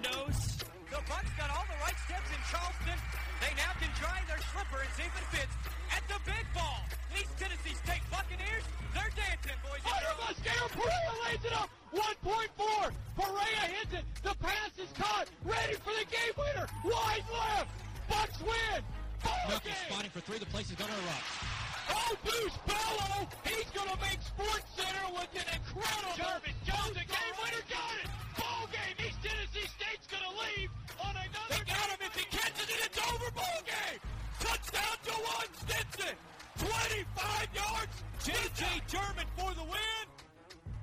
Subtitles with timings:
[0.00, 0.58] Sandos.
[0.90, 2.98] The Bucks got all the right steps in Charleston.
[3.40, 5.54] They now can try their slipper and see if it fits
[5.92, 6.80] at the big ball.
[7.14, 8.64] East Tennessee State Buccaneers,
[8.94, 10.36] they're dancing, boys and Hunter girls.
[10.40, 11.70] Mosquero, Perea lays it up.
[11.92, 12.92] 1.4.
[13.16, 14.04] Perea hits it.
[14.22, 15.28] The pass is caught.
[15.44, 16.66] Ready for the game winner.
[16.84, 17.70] Wide left.
[18.08, 18.80] Bucks win.
[19.22, 19.90] Ball Milk is game.
[19.90, 20.38] spotting for three.
[20.38, 21.69] The place is going to erupt.
[21.90, 23.10] Oh, Deuce Bello.
[23.44, 26.14] He's going to make Sports Center with an incredible.
[26.16, 28.08] Jarvis Jones, the game winner got it.
[28.38, 28.96] Ball game.
[29.06, 30.70] East Tennessee State's going to leave
[31.02, 31.50] on another.
[31.50, 32.00] They got him.
[32.06, 33.30] If he catches it, it's over.
[33.34, 34.00] Ball game.
[34.40, 36.16] Touchdown to one Stinson.
[36.58, 37.94] 25 yards.
[38.24, 38.64] J.J.
[38.86, 40.04] German for the win.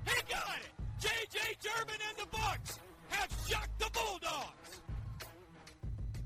[0.06, 0.70] He got it.
[1.00, 1.38] J.J.
[1.62, 4.82] German and the Bucks have shocked the Bulldogs.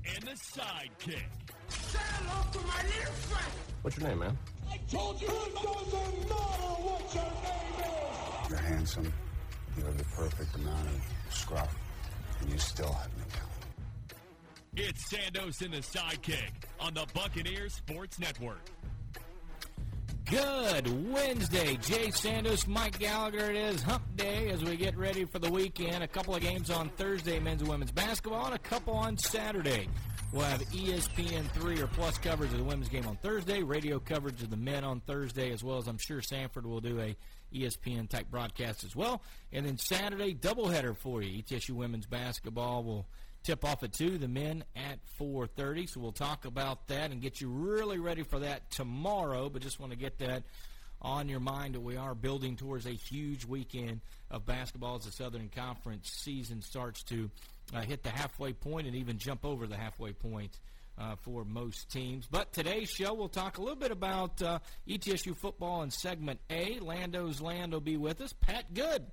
[0.05, 1.29] And the sidekick.
[1.69, 3.53] Saddle for my air friend!
[3.83, 4.37] What's your name, man?
[4.73, 8.49] I told you it doesn't matter what your name is.
[8.49, 9.13] You're handsome.
[9.77, 11.75] You have the perfect amount of scruff,
[12.41, 13.53] and you still have no talent.
[14.75, 16.49] It's Sandos and the sidekick
[16.79, 18.61] on the Buccaneers Sports Network.
[20.25, 21.77] Good Wednesday.
[21.77, 23.51] Jay Sandos, Mike Gallagher.
[23.51, 26.03] It is hump day as we get ready for the weekend.
[26.03, 29.87] A couple of games on Thursday, men's and women's basketball, and a couple on Saturday.
[30.33, 33.99] We'll have E ESPN 3 or plus coverage of the women's game on Thursday, radio
[33.99, 37.15] coverage of the men on Thursday, as well as I'm sure Samford will do a
[37.53, 39.21] ESPN type broadcast as well.
[39.51, 41.43] And then Saturday, doubleheader for you.
[41.43, 43.05] ETSU women's basketball will
[43.43, 45.87] tip off at 2, the men at 4.30.
[45.87, 49.49] So we'll talk about that and get you really ready for that tomorrow.
[49.49, 50.41] But just want to get that
[50.99, 55.11] on your mind that we are building towards a huge weekend of basketball as the
[55.11, 57.29] Southern Conference season starts to
[57.73, 60.59] uh, hit the halfway point and even jump over the halfway point
[60.97, 62.27] uh, for most teams.
[62.29, 66.79] But today's show, we'll talk a little bit about uh, ETSU football in segment A.
[66.79, 68.33] Lando's Land will be with us.
[68.33, 69.05] Pat Good,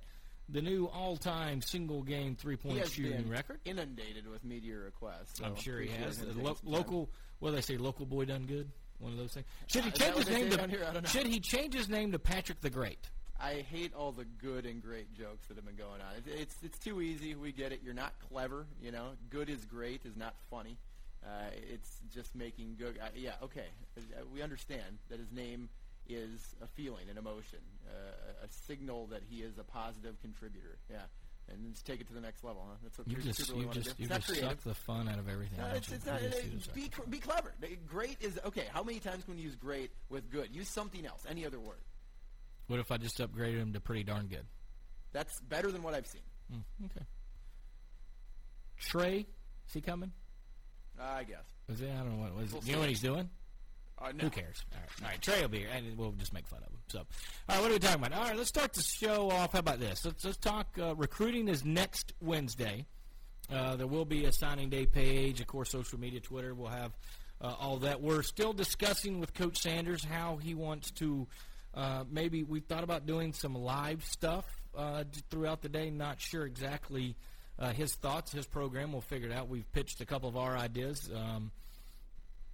[0.49, 3.59] the new all-time single-game three-point shooting been record.
[3.65, 5.39] inundated with media requests.
[5.39, 6.17] So I'm sure he has.
[6.17, 7.09] The lo- local,
[7.39, 7.77] what do they say?
[7.77, 8.69] Local boy done good.
[8.99, 9.47] One of those things.
[9.65, 10.67] Should he Uh, change his name to?
[10.67, 10.85] here?
[10.87, 11.09] I don't know.
[11.09, 12.99] Should he change his name to Patrick the Great?
[13.41, 16.13] I hate all the good and great jokes that have been going on.
[16.17, 17.35] It's, it's it's too easy.
[17.35, 17.81] We get it.
[17.83, 18.65] You're not clever.
[18.81, 20.77] You know, good is great is not funny.
[21.25, 22.97] Uh, it's just making good.
[23.01, 23.65] Uh, yeah, okay.
[23.97, 24.01] Uh,
[24.33, 25.69] We understand that his name
[26.09, 30.77] is a feeling, an emotion, uh, a signal that he is a positive contributor.
[30.89, 30.97] Yeah,
[31.51, 32.65] and let's take it to the next level.
[32.67, 32.75] Huh?
[32.83, 35.59] That's what You just really you just you just suck the fun out of everything.
[35.59, 36.21] No, it's, it's not.
[36.21, 37.53] just be cl- be clever.
[37.87, 38.65] Great is okay.
[38.71, 40.55] How many times can we use great with good?
[40.55, 41.25] Use something else.
[41.29, 41.77] Any other word.
[42.71, 44.45] What if I just upgraded him to pretty darn good?
[45.11, 46.21] That's better than what I've seen.
[46.49, 47.05] Hmm, okay.
[48.79, 49.25] Trey,
[49.67, 50.13] is he coming?
[50.97, 51.43] I guess.
[51.67, 51.87] Is he?
[51.87, 52.33] I don't know what.
[52.33, 53.29] Was We'll you know what he's doing?
[53.99, 54.23] Uh, no.
[54.23, 54.63] Who cares?
[54.71, 55.21] All right, all right.
[55.21, 56.79] Trey will be here, and we'll just make fun of him.
[56.87, 57.05] So, all
[57.49, 58.17] right, what are we talking about?
[58.17, 59.51] All right, let's start the show off.
[59.51, 60.05] How about this?
[60.05, 60.67] Let's let's talk.
[60.81, 62.85] Uh, recruiting is next Wednesday.
[63.51, 66.53] Uh, there will be a signing day page, of course, social media, Twitter.
[66.53, 66.93] We'll have
[67.41, 68.01] uh, all that.
[68.01, 71.27] We're still discussing with Coach Sanders how he wants to.
[71.73, 74.45] Uh, maybe we thought about doing some live stuff
[74.77, 75.89] uh, throughout the day.
[75.89, 77.15] Not sure exactly
[77.57, 78.91] uh, his thoughts, his program.
[78.91, 79.47] We'll figure it out.
[79.47, 81.09] We've pitched a couple of our ideas.
[81.13, 81.51] Um,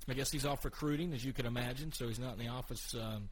[0.07, 2.95] I guess he's off recruiting, as you can imagine, so he's not in the office
[2.95, 3.29] um,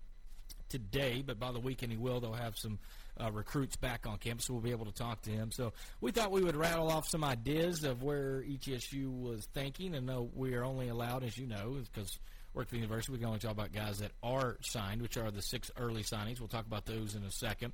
[0.70, 1.24] today.
[1.26, 2.20] But by the weekend, he will.
[2.20, 2.80] They'll have some
[3.22, 5.52] uh, recruits back on campus, we'll be able to talk to him.
[5.52, 10.06] So we thought we would rattle off some ideas of where ETSU was thinking, and
[10.06, 12.20] no, we are only allowed, as you know, because
[12.56, 15.30] work at the university, we can only talk about guys that are signed, which are
[15.32, 16.40] the six early signings.
[16.40, 17.74] We'll talk about those in a second.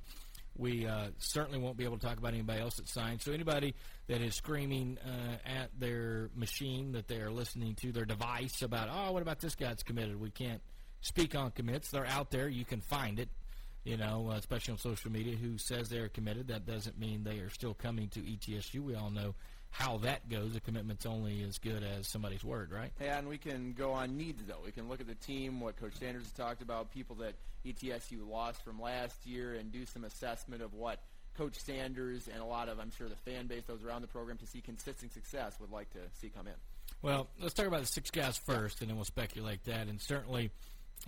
[0.56, 3.22] We uh, certainly won't be able to talk about anybody else that signed.
[3.22, 3.74] So anybody
[4.08, 8.88] that is screaming uh, at their machine that they are listening to their device about,
[8.92, 10.20] oh, what about this guy that's committed?
[10.20, 10.60] We can't
[11.00, 11.90] speak on commits.
[11.90, 12.48] They're out there.
[12.48, 13.28] You can find it.
[13.84, 16.48] You know, uh, especially on social media, who says they are committed.
[16.48, 18.78] That doesn't mean they are still coming to ETSU.
[18.78, 19.34] We all know
[19.72, 20.54] how that goes.
[20.54, 22.92] A commitment's only as good as somebody's word, right?
[23.00, 24.60] Yeah, and we can go on needs though.
[24.64, 27.34] We can look at the team, what Coach Sanders has talked about, people that
[27.66, 31.00] ETSU lost from last year, and do some assessment of what
[31.36, 34.36] Coach Sanders and a lot of, I'm sure, the fan base, those around the program,
[34.38, 36.52] to see consistent success, would like to see come in.
[37.00, 39.88] Well, let's talk about the six guys first, and then we'll speculate that.
[39.88, 40.50] And certainly,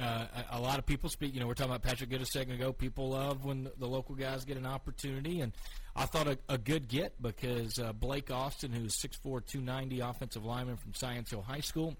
[0.00, 1.34] uh, a, a lot of people speak.
[1.34, 2.72] You know, we're talking about Patrick Good a second ago.
[2.72, 5.52] People love when the, local guys get an opportunity, and
[5.94, 10.76] I thought a, a good get because uh, Blake Austin, who's 6'4", 290 offensive lineman
[10.76, 11.96] from Science Hill High School,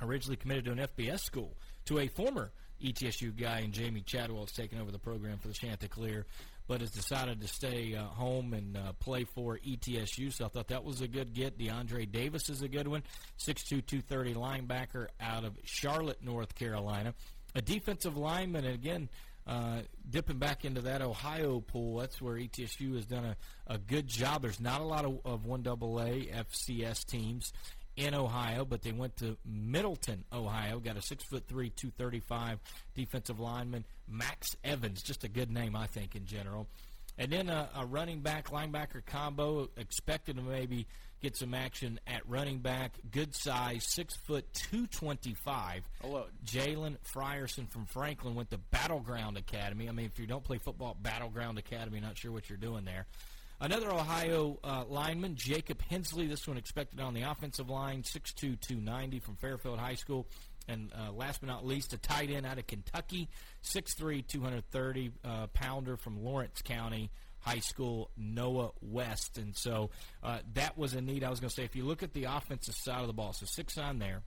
[0.00, 2.50] originally committed to an FBS school to a former
[2.82, 6.26] ETSU guy, and Jamey Chadwell has taken over the program for the Chanticleer,
[6.66, 10.32] but has decided to stay uh, home and uh, play for ETSU.
[10.32, 11.58] So I thought that was a good get.
[11.58, 13.02] DeAndre Davis is a good one,
[13.38, 17.14] 6'2", 230 linebacker out of Charlotte, North Carolina.
[17.54, 19.08] A defensive lineman, and again,
[19.46, 23.36] uh, dipping back into that Ohio pool, that's where ETSU has done a,
[23.74, 24.42] a good job.
[24.42, 27.52] There's not a lot of, of 1AA FCS teams
[27.96, 30.78] in Ohio, but they went to Middletown, Ohio.
[30.80, 32.58] Got a six foot three, two thirty five
[32.94, 35.02] defensive lineman, Max Evans.
[35.02, 36.66] Just a good name, I think, in general.
[37.16, 40.86] And then a, a running back linebacker combo expected to maybe
[41.22, 42.92] get some action at running back.
[43.12, 45.88] Good size, six foot two twenty five.
[46.02, 46.26] Hello.
[46.26, 49.88] Oh, Jalen Frierson from Franklin went to Battleground Academy.
[49.88, 53.06] I mean, if you don't play football, Battleground Academy, not sure what you're doing there.
[53.64, 56.26] Another Ohio uh, lineman, Jacob Hensley.
[56.26, 60.26] This one expected on the offensive line, 6'2", 290 from Fairfield High School.
[60.68, 63.30] And uh, last but not least, a tight end out of Kentucky,
[63.62, 69.38] 6'3", 230 uh, pounder from Lawrence County High School, Noah West.
[69.38, 69.88] And so
[70.22, 71.24] uh, that was a need.
[71.24, 73.32] I was going to say, if you look at the offensive side of the ball,
[73.32, 74.20] so six on there,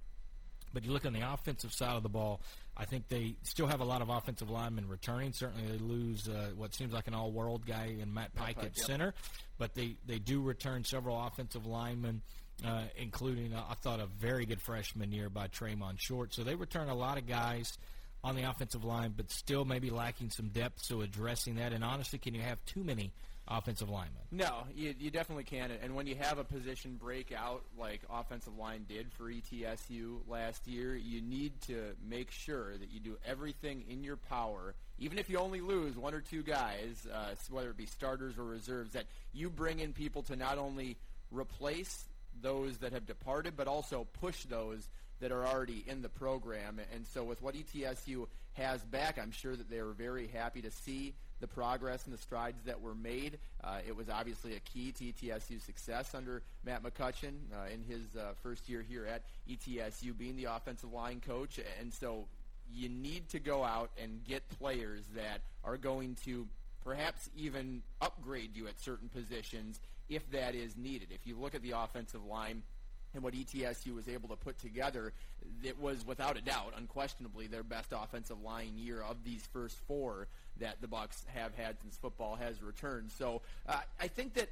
[0.74, 2.42] but you look on the offensive side of the ball,
[2.80, 5.34] I think they still have a lot of offensive linemen returning.
[5.34, 8.78] Certainly, they lose uh, what seems like an all-world guy in Matt Pike, Pike, at
[8.78, 8.86] yep.
[8.86, 9.14] center,
[9.58, 12.22] but they they do return several offensive linemen.
[12.66, 16.34] Uh, including, uh, I thought, a very good freshman year by Traymon Short.
[16.34, 17.78] So they return a lot of guys
[18.24, 20.84] on the offensive line, but still maybe lacking some depth.
[20.84, 23.12] So addressing that, and honestly, can you have too many
[23.48, 24.22] offensive linemen?
[24.32, 25.72] No, you, you definitely can.
[25.72, 30.96] And when you have a position breakout like offensive line did for ETSU last year,
[30.96, 35.38] you need to make sure that you do everything in your power, even if you
[35.38, 39.50] only lose one or two guys, uh, whether it be starters or reserves, that you
[39.50, 40.98] bring in people to not only
[41.32, 42.06] replace
[42.42, 44.88] those that have departed, but also push those
[45.20, 46.80] that are already in the program.
[46.94, 50.72] And so, with what ETSU has back, I'm sure that they were very happy to
[50.72, 53.38] see the progress and the strides that were made.
[53.64, 58.02] Uh, it was obviously a key to ETSU's success under Matt McCutcheon uh, in his
[58.18, 61.60] uh, first year here at ETSU, being the offensive line coach.
[61.80, 62.26] And so,
[62.74, 66.48] you need to go out and get players that are going to
[66.84, 69.80] perhaps even upgrade you at certain positions
[70.10, 71.10] if that is needed.
[71.12, 72.64] If you look at the offensive line,
[73.14, 75.14] and what ETSU was able to put together,
[75.64, 80.28] it was without a doubt, unquestionably, their best offensive line year of these first four
[80.60, 83.12] that the Bucks have had since football has returned.
[83.12, 84.50] So uh, I think that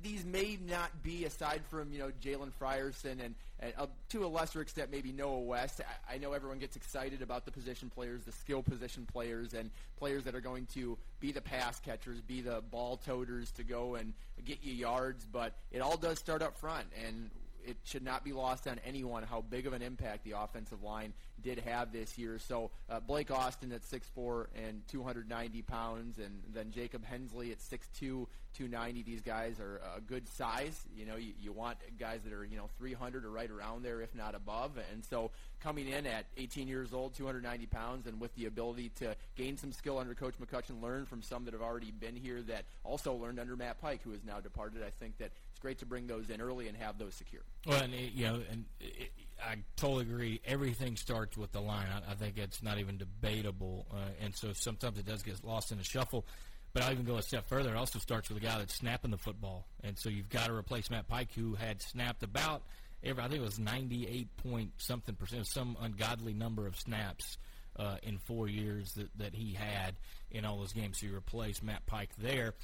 [0.00, 4.28] these may not be, aside from you know Jalen Frierson and, and uh, to a
[4.28, 5.80] lesser extent maybe Noah West.
[6.08, 9.70] I, I know everyone gets excited about the position players, the skill position players, and
[9.98, 13.96] players that are going to be the pass catchers, be the ball toters to go
[13.96, 14.14] and
[14.44, 15.26] get you yards.
[15.30, 17.30] But it all does start up front, and
[17.64, 21.12] it should not be lost on anyone how big of an impact the offensive line
[21.42, 22.38] did have this year.
[22.38, 28.26] So uh, Blake Austin at 6'4 and 290 pounds, and then Jacob Hensley at 6'2,
[28.54, 29.02] 290.
[29.02, 30.80] These guys are a good size.
[30.96, 34.00] You know, you, you want guys that are you know 300 or right around there,
[34.00, 34.78] if not above.
[34.92, 35.30] And so
[35.60, 39.72] coming in at 18 years old, 290 pounds, and with the ability to gain some
[39.72, 43.38] skill under Coach McCutcheon, learn from some that have already been here that also learned
[43.38, 44.82] under Matt Pike, who has now departed.
[44.82, 45.32] I think that
[45.62, 47.42] great to bring those in early and have those secure.
[47.66, 49.10] Well, and it, you know, and it,
[49.42, 50.40] I totally agree.
[50.44, 51.86] Everything starts with the line.
[51.90, 55.72] I, I think it's not even debatable, uh, and so sometimes it does get lost
[55.72, 56.26] in the shuffle.
[56.74, 57.70] But I'll even go a step further.
[57.70, 60.54] It also starts with a guy that's snapping the football, and so you've got to
[60.54, 62.62] replace Matt Pike, who had snapped about
[63.04, 63.22] every.
[63.22, 67.36] I think it was ninety-eight point something percent, some ungodly number of snaps
[67.78, 69.96] uh, in four years that that he had
[70.30, 70.98] in all those games.
[71.00, 72.54] So you replace Matt Pike there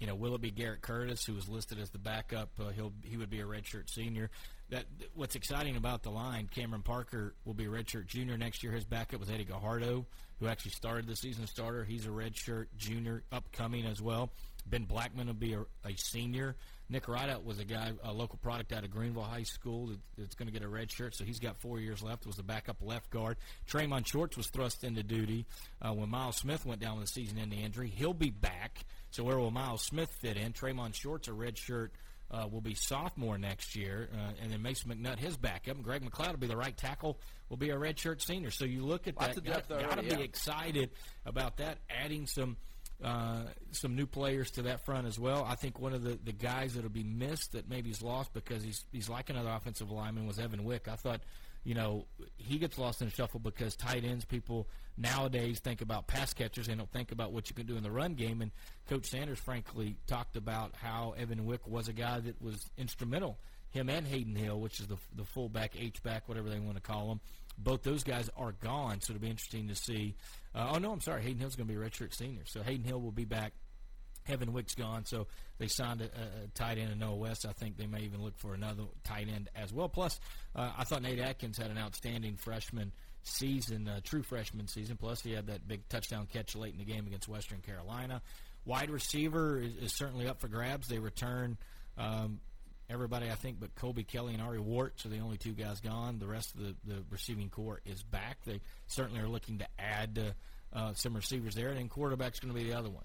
[0.00, 2.48] you know, will it be Garrett Curtis, who was listed as the backup?
[2.58, 4.30] Uh, he'll he would be a redshirt senior.
[4.70, 8.72] That what's exciting about the line, Cameron Parker will be a redshirt junior next year.
[8.72, 10.06] His backup was Eddie Gajardo,
[10.38, 11.84] who actually started the season starter.
[11.84, 14.30] He's a redshirt junior, upcoming as well.
[14.66, 16.56] Ben Blackman will be a, a senior.
[16.88, 20.34] Nick Rideout was a guy, a local product out of Greeneville High School that, that's
[20.34, 22.26] going to get a red shirt, so he's got four years left.
[22.26, 23.36] Was the backup left guard.
[23.70, 25.46] Traymon Shorts was thrust into duty
[25.80, 27.92] uh, when Miles Smith went down with a season-ending injury.
[27.94, 28.84] He'll be back.
[29.10, 30.52] So where will Miles Smith fit in?
[30.52, 31.92] Traymon Shorts, a red shirt,
[32.30, 36.08] uh, will be sophomore next year, uh, and then Mason McNutt, his backup, and Greg
[36.08, 38.50] McLeod will be the right tackle, will be a redshirt senior.
[38.52, 40.18] So you look at Lots that, depth got to already, be yeah.
[40.20, 40.90] excited
[41.26, 42.56] about that, adding some
[43.02, 45.44] uh, some new players to that front as well.
[45.48, 48.62] I think one of the, the guys that'll be missed that maybe he's lost because
[48.62, 50.86] he's he's like another offensive lineman was Evan Wick.
[50.86, 51.22] I thought,
[51.64, 56.06] you know, he gets lost in the shuffle because tight ends people nowadays think about
[56.06, 56.66] pass catchers.
[56.66, 58.40] They don't think about what you can do in the run game.
[58.40, 58.50] And
[58.88, 63.38] Coach Sanders, frankly, talked about how Evan Wick was a guy that was instrumental.
[63.70, 66.82] Him and Hayden Hill, which is the the fullback, H back, whatever they want to
[66.82, 67.20] call him.
[67.56, 70.16] Both those guys are gone, so it'll be interesting to see.
[70.54, 72.84] Uh, oh no, I'm sorry, Hayden Hill's going to be a redshirt senior, so Hayden
[72.84, 73.52] Hill will be back
[74.28, 75.26] Evan Wick's gone, so
[75.58, 77.46] they signed a, a tight end in Noah West.
[77.46, 79.88] I think they may even look for another tight end as well.
[79.88, 80.20] Plus,
[80.54, 84.96] uh, I thought Nate Atkins had an outstanding freshman season, uh, true freshman season.
[84.96, 88.22] Plus, he had that big touchdown catch late in the game against Western Carolina.
[88.64, 90.88] Wide receiver is, is certainly up for grabs.
[90.88, 91.56] They return
[91.98, 92.40] um,
[92.88, 96.18] everybody, I think, but Colby Kelly and Ari Wart are the only two guys gone.
[96.18, 98.38] The rest of the, the receiving corps is back.
[98.44, 102.54] They certainly are looking to add uh, uh, some receivers there, and then quarterback's going
[102.54, 103.04] to be the other one.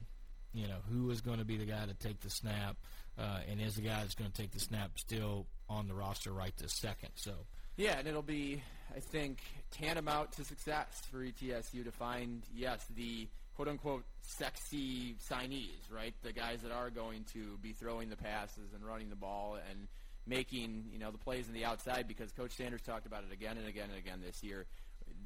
[0.55, 2.77] You know, who is going to be the guy to take the snap,
[3.19, 6.31] uh, and is the guy that's going to take the snap still on the roster
[6.31, 7.09] right this second?
[7.15, 7.31] So,
[7.77, 8.63] Yeah, and it'll be,
[8.95, 9.39] I think,
[9.71, 16.13] tantamount to success for ETSU to find, yes, the quote unquote sexy signees, right?
[16.23, 19.87] The guys that are going to be throwing the passes and running the ball and
[20.27, 23.57] making, you know, the plays on the outside because Coach Sanders talked about it again
[23.57, 24.65] and again and again this year.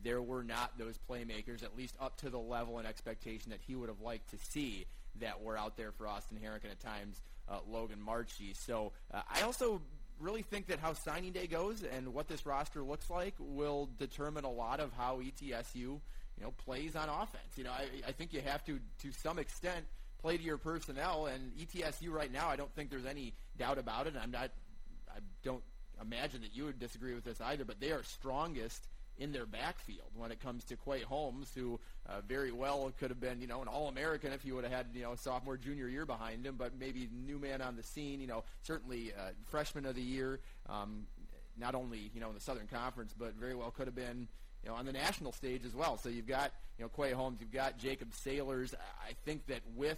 [0.04, 3.76] There were not those playmakers, at least up to the level and expectation that he
[3.76, 4.86] would have liked to see
[5.18, 8.54] that were out there for Austin Herrick and at times uh, Logan Marchi.
[8.54, 9.82] So uh, I also
[10.20, 14.44] really think that how signing day goes and what this roster looks like will determine
[14.44, 16.02] a lot of how ETSU, you
[16.42, 17.58] know, plays on offense.
[17.58, 19.86] You know, I, I think you have to, to some extent,
[20.22, 21.28] play to your personnel.
[21.28, 24.14] And ETSU right now, I don't think there's any doubt about it.
[24.22, 24.52] I'm not,
[25.10, 25.64] I don't
[26.02, 27.66] imagine that you would disagree with this either.
[27.66, 28.88] But they are strongest
[29.20, 33.20] in their backfield when it comes to Quay Holmes, who uh, very well could have
[33.20, 36.06] been, you know, an All-American if he would have had, you know, sophomore, junior year
[36.06, 39.96] behind him, but maybe new man on the scene, you know, certainly uh, freshman of
[39.96, 41.06] the year, um,
[41.58, 44.28] not only, you know, in the Southern Conference, but very well could have been,
[44.64, 45.98] you know, on the national stage as well.
[45.98, 48.74] So you've got, you know, Quay Holmes, you've got Jacob Sailors.
[49.06, 49.98] I think that with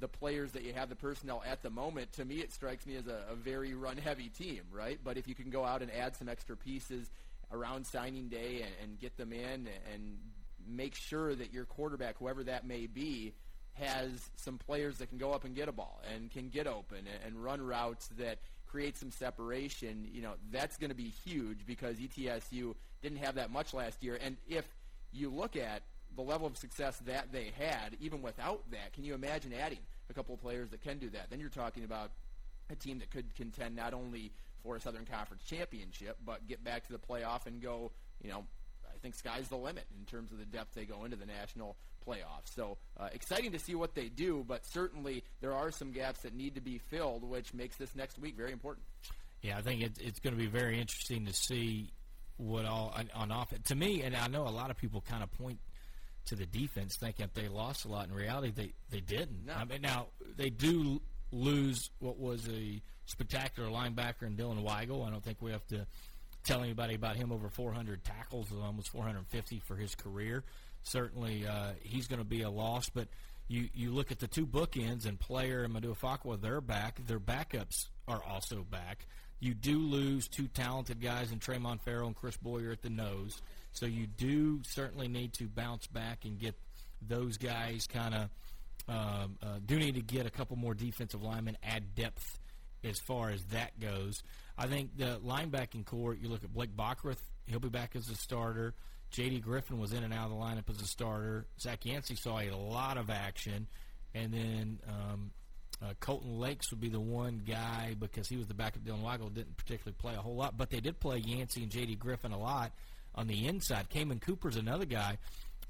[0.00, 2.96] the players that you have, the personnel at the moment, to me it strikes me
[2.96, 4.98] as a, a very run-heavy team, right?
[5.04, 7.08] But if you can go out and add some extra pieces
[7.52, 10.18] around signing day and, and get them in and
[10.68, 13.32] make sure that your quarterback, whoever that may be,
[13.74, 16.98] has some players that can go up and get a ball and can get open
[16.98, 21.66] and, and run routes that create some separation, you know, that's going to be huge
[21.66, 24.18] because ETSU didn't have that much last year.
[24.22, 24.64] And if
[25.12, 25.82] you look at
[26.14, 29.78] the level of success that they had, even without that, can you imagine adding
[30.08, 31.30] a couple of players that can do that?
[31.30, 32.10] Then you're talking about
[32.70, 34.30] a team that could contend not only
[34.62, 37.90] for a Southern Conference championship, but get back to the playoff and go,
[38.22, 38.44] you know,
[38.86, 41.76] I think sky's the limit in terms of the depth they go into the national
[42.06, 42.54] playoffs.
[42.54, 46.34] So uh, exciting to see what they do, but certainly there are some gaps that
[46.34, 48.84] need to be filled, which makes this next week very important.
[49.42, 51.92] Yeah, I think it, it's going to be very interesting to see
[52.36, 53.68] what all on, on offense.
[53.68, 55.58] To me, and I know a lot of people kind of point
[56.26, 58.08] to the defense, thinking that they lost a lot.
[58.08, 59.46] In reality, they they didn't.
[59.46, 59.54] No.
[59.54, 61.00] I mean, now they do
[61.32, 65.06] lose what was a spectacular linebacker in Dylan Weigel.
[65.06, 65.86] I don't think we have to
[66.44, 70.44] tell anybody about him over 400 tackles, almost 450 for his career.
[70.82, 72.88] Certainly, uh, he's going to be a loss.
[72.88, 73.08] But
[73.48, 77.04] you you look at the two bookends and Player and Maduafakwa, they're back.
[77.06, 79.06] Their backups are also back.
[79.40, 83.40] You do lose two talented guys in Tremont Farrell and Chris Boyer at the nose.
[83.72, 86.54] So you do certainly need to bounce back and get
[87.00, 88.28] those guys kind of
[88.88, 92.38] um, uh, do need to get a couple more defensive linemen, add depth
[92.82, 94.22] as far as that goes.
[94.56, 98.14] I think the linebacking corps, you look at Blake Bachrath, he'll be back as a
[98.14, 98.74] starter.
[99.10, 99.40] J.D.
[99.40, 101.46] Griffin was in and out of the lineup as a starter.
[101.58, 103.66] Zach Yancey saw a lot of action.
[104.14, 105.30] And then um,
[105.82, 108.84] uh, Colton Lakes would be the one guy because he was the backup.
[108.84, 111.96] Dylan Weigel didn't particularly play a whole lot, but they did play Yancey and J.D.
[111.96, 112.72] Griffin a lot
[113.14, 113.88] on the inside.
[113.88, 115.18] Cayman Cooper's another guy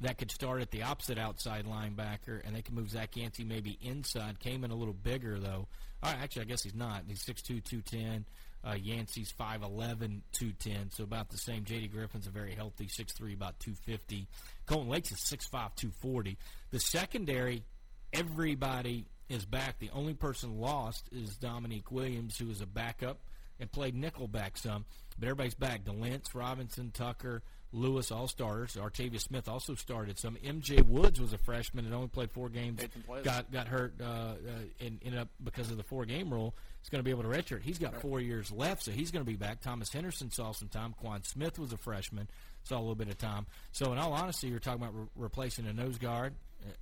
[0.01, 3.79] that could start at the opposite outside linebacker, and they can move Zach Yancey maybe
[3.83, 4.39] inside.
[4.41, 5.69] Cayman a little bigger, though.
[6.03, 7.03] Right, actually, I guess he's not.
[7.07, 8.25] He's 6'2", 210.
[8.63, 11.65] Uh, Yancey's 5'11", 210, so about the same.
[11.65, 11.89] J.D.
[11.89, 14.27] Griffin's a very healthy 6'3", about 250.
[14.67, 16.37] Colton Lakes is 6'5", 240.
[16.71, 17.65] The secondary,
[18.13, 19.79] everybody is back.
[19.79, 23.19] The only person lost is Dominique Williams, who is a backup
[23.59, 24.85] and played nickelback some.
[25.19, 25.85] But everybody's back.
[25.85, 28.77] DeLentz, Robinson, Tucker, Lewis, all starters.
[28.77, 30.37] Artavia Smith also started some.
[30.45, 30.83] M.J.
[30.83, 32.81] Woods was a freshman and only played four games.
[33.25, 34.35] Got got hurt uh, uh,
[34.81, 36.55] and ended up because of the four game rule.
[36.81, 37.63] He's going to be able to redshirt.
[37.63, 39.61] He's got four years left, so he's going to be back.
[39.61, 40.95] Thomas Henderson saw some time.
[41.01, 42.29] Quan Smith was a freshman,
[42.65, 43.47] saw a little bit of time.
[43.73, 46.35] So in all honesty, you're talking about re- replacing a nose guard.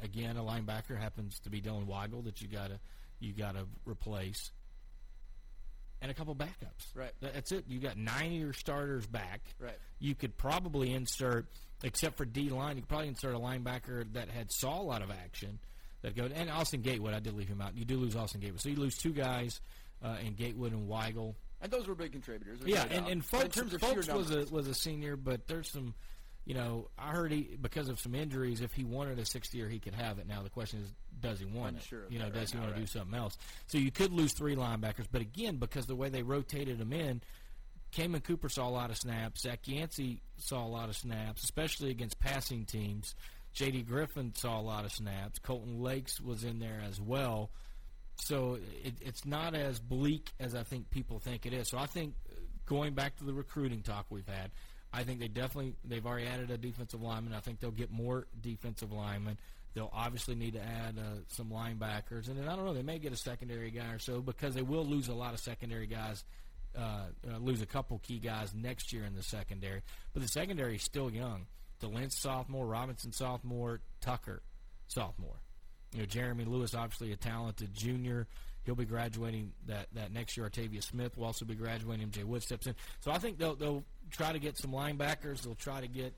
[0.03, 2.79] Again, a linebacker happens to be Dylan Weigel that you got to
[3.21, 4.53] you got to replace
[6.01, 6.95] and a couple backups.
[6.95, 7.13] Right.
[7.21, 7.65] That's it.
[7.69, 9.41] You got nine of your starters back.
[9.61, 9.79] Right.
[9.99, 11.47] You could probably insert,
[11.83, 15.03] except for D line, you could probably insert a linebacker that had saw a lot
[15.03, 15.59] of action.
[16.03, 17.13] That go and Austin Gatewood.
[17.13, 17.77] I did leave him out.
[17.77, 19.61] You do lose Austin Gatewood, so you lose two guys
[20.01, 21.35] uh, in Gatewood and Weigel.
[21.61, 22.61] And those were big contributors.
[22.65, 25.17] Yeah, no and, and But in folks, terms of folks was a was a senior,
[25.17, 25.95] but there's some,
[26.49, 29.69] you know, I heard he because of some injuries, if he wanted a sixth year,
[29.69, 30.27] he could have it.
[30.27, 30.91] Now the question is,
[31.21, 32.07] does he want Unsure it?
[32.07, 33.37] of You know, does right he want to do something else?
[33.67, 37.21] So you could lose three linebackers, but again, because the way they rotated them in,
[37.93, 39.43] Kamen Cooper saw a lot of snaps.
[39.43, 43.15] Zach Yancey saw a lot of snaps, especially against passing teams.
[43.53, 43.83] J.D.
[43.83, 45.39] Griffin saw a lot of snaps.
[45.41, 47.51] Colton Lakes was in there as well.
[48.17, 51.69] So it, it's not as bleak as I think people think it is.
[51.69, 54.51] So I think uh, going back to the recruiting talk we've had,
[54.99, 57.33] I think they definitely they've already added a defensive lineman.
[57.33, 59.39] I think they'll get more defensive linemen.
[59.75, 62.75] They'll obviously need to add uh, some linebackers, and then I don't know.
[62.75, 65.41] They may get a secondary guy or so because they will lose a lot of
[65.41, 66.25] secondary guys.
[66.77, 70.77] Uh, uh, lose a couple key guys next year in the secondary, but the secondary
[70.77, 71.47] is still young.
[71.81, 74.43] DeLynch sophomore, Robinson sophomore, Tucker
[74.89, 75.41] sophomore.
[75.93, 78.27] You know, Jeremy Lewis, obviously a talented junior.
[78.65, 80.49] He'll be graduating that, that next year.
[80.49, 82.07] Artavia Smith will also be graduating.
[82.11, 82.75] MJ Wood steps in.
[83.01, 85.43] So I think they'll, they'll try to get some linebackers.
[85.43, 86.15] They'll try to get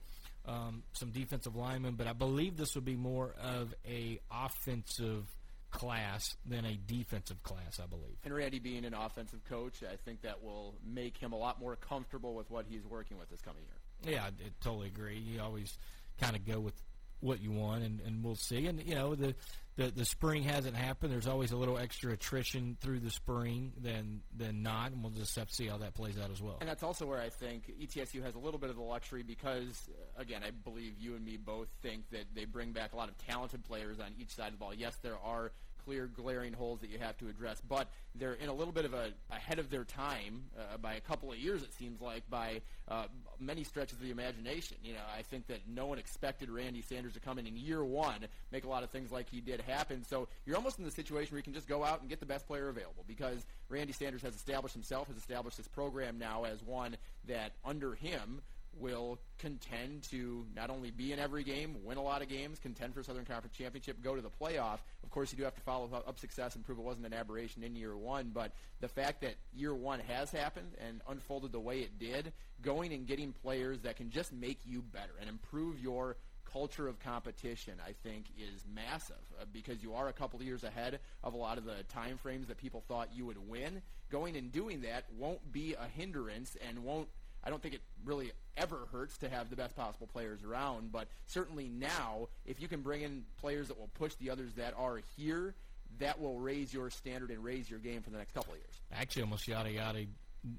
[0.46, 1.94] um, some defensive linemen.
[1.94, 5.24] But I believe this will be more of a offensive
[5.70, 8.16] class than a defensive class, I believe.
[8.24, 11.76] And Randy being an offensive coach, I think that will make him a lot more
[11.76, 14.14] comfortable with what he's working with this coming year.
[14.14, 15.18] Yeah, I, I totally agree.
[15.18, 15.76] You always
[16.20, 16.74] kind of go with
[17.20, 18.66] what you want, and, and we'll see.
[18.66, 19.34] And you know, the,
[19.80, 21.12] the the spring hasn't happened.
[21.12, 25.34] There's always a little extra attrition through the spring than than not, and we'll just
[25.36, 26.58] have to see how that plays out as well.
[26.60, 29.88] And that's also where I think ETSU has a little bit of the luxury because,
[30.16, 33.16] again, I believe you and me both think that they bring back a lot of
[33.26, 34.74] talented players on each side of the ball.
[34.74, 35.52] Yes, there are
[35.90, 38.94] clear, glaring holes that you have to address, but they're in a little bit of
[38.94, 41.64] a ahead of their time uh, by a couple of years.
[41.64, 43.06] It seems like by uh,
[43.40, 44.76] many stretches of the imagination.
[44.84, 47.84] You know, I think that no one expected Randy Sanders to come in in year
[47.84, 48.20] one,
[48.52, 50.04] make a lot of things like he did happen.
[50.04, 52.26] So you're almost in the situation where you can just go out and get the
[52.26, 56.62] best player available because Randy Sanders has established himself, has established this program now as
[56.62, 58.42] one that under him
[58.78, 62.94] will contend to not only be in every game, win a lot of games, contend
[62.94, 64.78] for Southern Conference Championship, go to the playoff.
[65.02, 67.62] Of course, you do have to follow up success and prove it wasn't an aberration
[67.62, 68.30] in year one.
[68.32, 72.92] But the fact that year one has happened and unfolded the way it did, going
[72.92, 76.16] and getting players that can just make you better and improve your
[76.52, 80.64] culture of competition, I think, is massive uh, because you are a couple of years
[80.64, 83.82] ahead of a lot of the time frames that people thought you would win.
[84.10, 87.08] Going and doing that won't be a hindrance and won't
[87.44, 91.08] I don't think it really ever hurts to have the best possible players around, but
[91.26, 95.00] certainly now, if you can bring in players that will push the others that are
[95.16, 95.54] here,
[95.98, 98.74] that will raise your standard and raise your game for the next couple of years.
[98.92, 100.04] Actually, almost yada yada,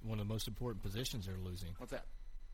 [0.03, 1.69] one of the most important positions they're losing.
[1.77, 2.05] What's that?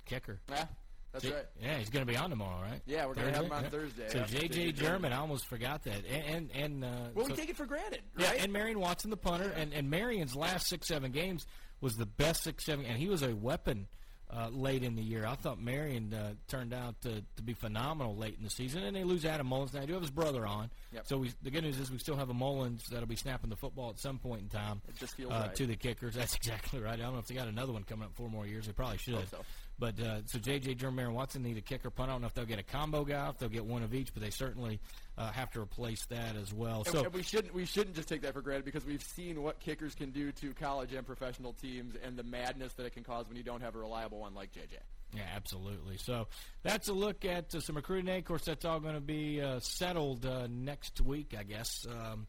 [0.05, 0.39] Kicker.
[0.49, 0.65] Yeah,
[1.11, 1.45] that's J- right.
[1.61, 2.81] Yeah, he's going to be on tomorrow, right?
[2.85, 3.69] Yeah, we're gonna have him on Yeah.
[3.69, 4.09] Thursday.
[4.09, 7.49] So JJ German, I almost forgot that, and and, and uh, Well, so- we take
[7.49, 11.11] it for granted, Yeah, and Marion Watson, the punter, and, and Marion's last six, seven
[11.11, 11.45] games
[11.81, 13.87] was the best six, seven, and he was a weapon
[14.29, 15.25] uh, late in the year.
[15.25, 18.95] I thought Marion uh, turned out to, to be phenomenal late in the season, and
[18.95, 19.73] they lose Adam Mullins.
[19.73, 21.07] Now, I do have his brother on, Yep.
[21.07, 23.55] so we, the good news is we still have a Mullins that'll be snapping the
[23.55, 25.55] football at some point in time It just feels uh, right.
[25.55, 26.15] to the kickers.
[26.15, 26.93] That's exactly right.
[26.93, 28.65] I don't know if they got another one coming up four more years.
[28.67, 29.29] They probably should.
[29.29, 29.37] So.
[29.79, 30.75] But uh, so J.J.
[30.89, 32.09] Marion Watson need a kicker punt.
[32.09, 34.11] I don't know if they'll get a combo guy, if they'll get one of each,
[34.13, 34.79] but they certainly
[35.19, 36.77] uh, have to replace that as well.
[36.85, 39.43] And- So and we shouldn't we shouldn't just take that for granted because we've seen
[39.43, 43.03] what kickers can do to college and professional teams and the madness that it can
[43.03, 44.77] cause when you don't have a reliable one like JJ.
[45.13, 45.97] Yeah, absolutely.
[45.97, 46.27] So
[46.63, 48.09] that's a look at uh, some recruiting.
[48.17, 51.85] Of course, that's all going to be uh, settled uh, next week, I guess.
[51.89, 52.25] Um,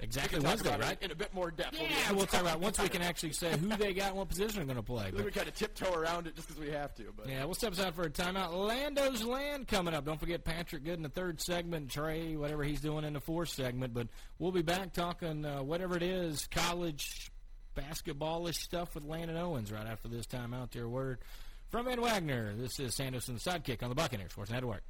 [0.00, 0.98] exactly We Wednesday, right?
[1.00, 1.76] in a bit more depth.
[1.80, 4.28] Yeah, get we'll talk about once we can actually say who they got and what
[4.28, 5.10] position they're going to play.
[5.14, 7.04] But, we kind of tiptoe around it just because we have to.
[7.16, 8.52] But yeah, we'll step aside for a timeout.
[8.52, 10.04] Lando's Land coming up.
[10.04, 13.50] Don't forget Patrick Good in the third segment, Trey, whatever he's doing in the fourth
[13.50, 13.94] segment.
[13.94, 17.30] But we'll be back talking uh, whatever it is, college
[17.76, 20.70] basketballish stuff with Landon Owens right after this timeout.
[20.70, 21.18] Dear word
[21.70, 22.54] from Ed Wagner.
[22.54, 24.82] This is Sandos and Sidekick on the Buccaneers Sports Network.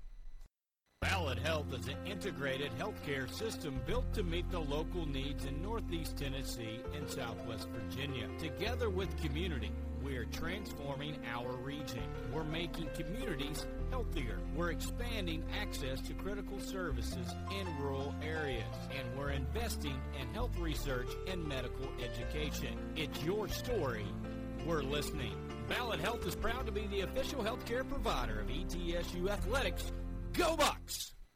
[1.02, 6.16] Ballad Health is an integrated healthcare system built to meet the local needs in Northeast
[6.16, 8.28] Tennessee and Southwest Virginia.
[8.38, 12.04] Together with community, we are transforming our region.
[12.32, 14.38] We're making communities healthier.
[14.54, 18.62] We're expanding access to critical services in rural areas.
[18.96, 22.78] And we're investing in health research and medical education.
[22.94, 24.06] It's your story.
[24.64, 25.34] We're listening.
[25.68, 29.90] Ballad Health is proud to be the official healthcare provider of ETSU Athletics.
[30.32, 31.12] Go Bucks!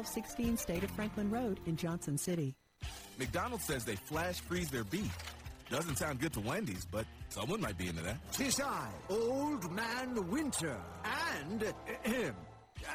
[0.00, 2.54] 1216 State of Franklin Road in Johnson City.
[3.18, 5.14] McDonald's says they flash freeze their beef.
[5.68, 8.16] Doesn't sound good to Wendy's, but someone might be into that.
[8.32, 11.62] Tis I, Old Man Winter, and
[12.06, 12.34] ahem,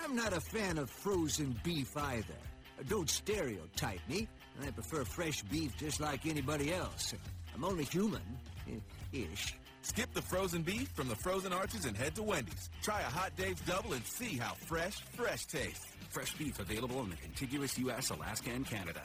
[0.04, 2.34] I'm not a fan of frozen beef either.
[2.89, 4.28] Don't stereotype me.
[4.65, 7.13] I prefer fresh beef just like anybody else.
[7.54, 8.24] I'm only human,
[8.68, 8.80] eh,
[9.13, 9.54] ish.
[9.86, 12.71] Skip the frozen beef from the frozen arches and head to Wendy's.
[12.82, 15.86] Try a Hot Dave's Double and see how fresh, fresh tastes.
[16.10, 19.02] Fresh beef available in the contiguous U.S., Alaska, and Canada.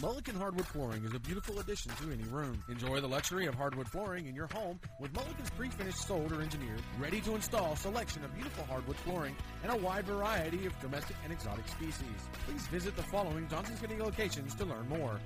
[0.00, 2.60] Mullican Hardwood Flooring is a beautiful addition to any room.
[2.68, 6.82] Enjoy the luxury of hardwood flooring in your home with Mullican's pre-finished sold or engineered,
[6.98, 11.32] ready to install selection of beautiful hardwood flooring and a wide variety of domestic and
[11.32, 12.28] exotic species.
[12.46, 15.20] Please visit the following Johnson City locations to learn more.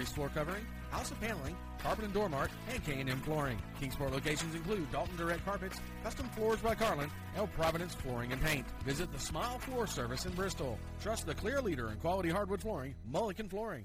[0.00, 3.58] East Floor Covering, House of Paneling, Carpet and Door Mart, and K&M Flooring.
[3.78, 8.64] Kingsport locations include Dalton Direct Carpets, Custom Floors by Carlin, El Providence Flooring and Paint.
[8.82, 10.78] Visit the Smile Floor Service in Bristol.
[11.02, 13.84] Trust the clear leader in quality hardwood flooring, Mullican Flooring.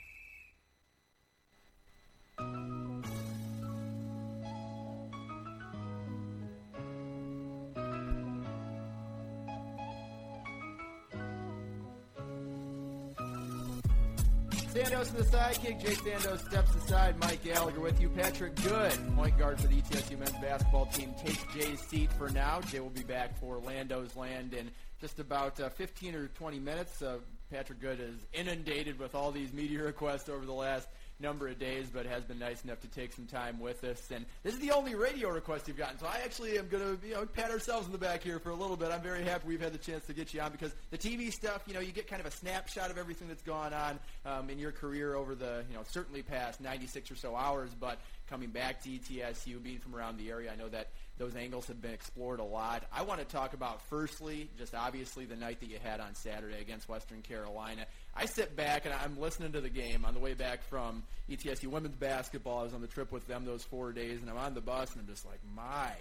[14.73, 15.81] Sandos in the sidekick.
[15.81, 17.19] Jay Sandos steps aside.
[17.19, 18.07] Mike Gallagher with you.
[18.07, 22.61] Patrick Good, point guard for the ETSU men's basketball team, takes Jay's seat for now.
[22.61, 27.01] Jay will be back for Lando's Land in just about uh, 15 or 20 minutes.
[27.01, 27.17] Uh,
[27.51, 30.87] Patrick Good is inundated with all these media requests over the last
[31.21, 34.09] number of days, but has been nice enough to take some time with us.
[34.13, 37.07] And this is the only radio request you've gotten, so I actually am going to
[37.07, 38.91] you know pat ourselves in the back here for a little bit.
[38.91, 41.63] I'm very happy we've had the chance to get you on because the TV stuff,
[41.67, 44.59] you know, you get kind of a snapshot of everything that's gone on um, in
[44.59, 48.81] your career over the you know certainly past 96 or so hours, but coming back
[48.81, 50.87] to ETSU, being from around the area, I know that
[51.21, 52.83] those angles have been explored a lot.
[52.91, 56.59] I want to talk about, firstly, just obviously the night that you had on Saturday
[56.59, 57.85] against Western Carolina.
[58.15, 61.67] I sit back and I'm listening to the game on the way back from ETSU
[61.67, 62.61] women's basketball.
[62.61, 64.91] I was on the trip with them those four days, and I'm on the bus,
[64.93, 65.91] and I'm just like, my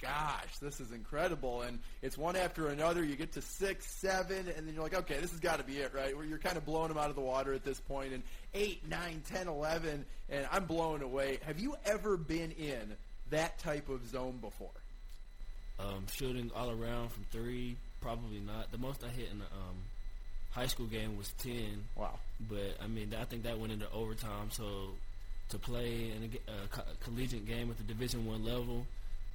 [0.00, 1.62] gosh, this is incredible.
[1.62, 3.02] And it's one after another.
[3.02, 5.78] You get to six, seven, and then you're like, okay, this has got to be
[5.78, 6.16] it, right?
[6.16, 8.12] Where you're kind of blowing them out of the water at this point.
[8.12, 8.22] And
[8.54, 11.40] eight, nine, ten, eleven, and I'm blown away.
[11.46, 12.94] Have you ever been in
[13.32, 14.70] that type of zone before?
[15.78, 18.70] Um, shooting all around from three, probably not.
[18.70, 19.76] The most I hit in the um,
[20.52, 21.84] high school game was ten.
[21.96, 22.18] Wow.
[22.48, 24.50] But I mean, I think that went into overtime.
[24.50, 24.90] So
[25.48, 28.86] to play in a, a co- collegiate game at the Division One level,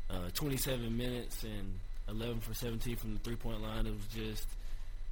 [0.10, 1.74] uh, 27 minutes and
[2.10, 3.86] 11 for 17 from the three point line.
[3.86, 4.48] It was just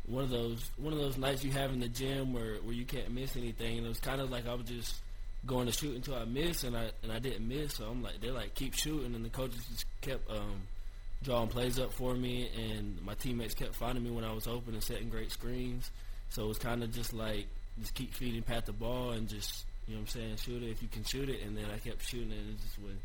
[0.08, 2.86] one of those one of those nights you have in the gym where, where you
[2.86, 3.78] can't miss anything.
[3.78, 4.96] And it was kind of like I was just
[5.46, 7.76] going to shoot until I missed, and I and I didn't miss.
[7.76, 10.62] So I'm like, they're like, keep shooting, and the coaches just kept um,
[11.24, 14.74] drawing plays up for me, and my teammates kept finding me when I was open
[14.74, 15.90] and setting great screens.
[16.30, 17.48] So it was kind of just like
[17.80, 20.70] just keep feeding Pat the ball and just you know what I'm saying shoot it
[20.72, 22.98] if you can shoot it, and then I kept shooting it and it just would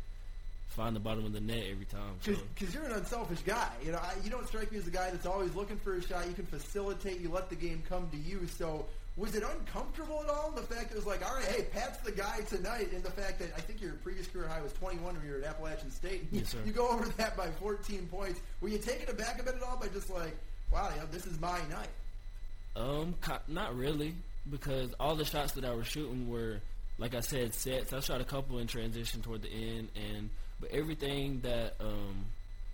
[0.69, 2.13] find the bottom of the net every time.
[2.23, 2.79] Because So.
[2.79, 3.69] you're an unselfish guy.
[3.83, 6.01] You know, I, you don't strike me as a guy that's always looking for a
[6.01, 6.25] shot.
[6.27, 7.19] You can facilitate.
[7.19, 8.47] You let the game come to you.
[8.57, 8.85] So
[9.17, 10.51] was it uncomfortable at all?
[10.51, 13.11] The fact that it was like, all right, hey, Pat's the guy tonight, and the
[13.11, 15.91] fact that I think your previous career high was 21 when you were at Appalachian
[15.91, 16.27] State.
[16.31, 16.59] Yes, sir.
[16.65, 18.39] You go over that by 14 points.
[18.61, 20.35] Were you taken aback a bit at all by just like,
[20.71, 21.89] wow, you know, this is my night?
[22.75, 23.15] Um,
[23.49, 24.15] not really,
[24.49, 26.61] because all the shots that I was shooting were,
[26.97, 27.91] like I said, sets.
[27.91, 32.25] I shot a couple in transition toward the end, and but everything that um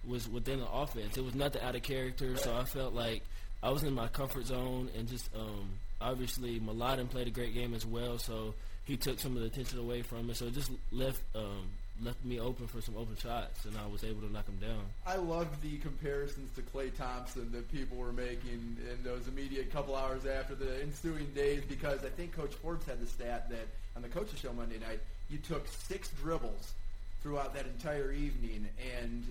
[0.07, 2.37] was within the offense, it was nothing out of character.
[2.37, 3.23] So I felt like
[3.63, 5.69] I was in my comfort zone, and just um
[6.01, 8.53] obviously Mladen played a great game as well, so
[8.85, 10.37] he took some of the attention away from it.
[10.37, 11.69] So it just left um
[12.03, 14.81] left me open for some open shots, and I was able to knock them down.
[15.05, 19.95] I love the comparisons to Klay Thompson that people were making in those immediate couple
[19.95, 24.03] hours after the ensuing days because I think Coach Forbes had the stat that on
[24.03, 26.73] the coaches show Monday night you took six dribbles
[27.21, 28.67] throughout that entire evening
[29.01, 29.25] and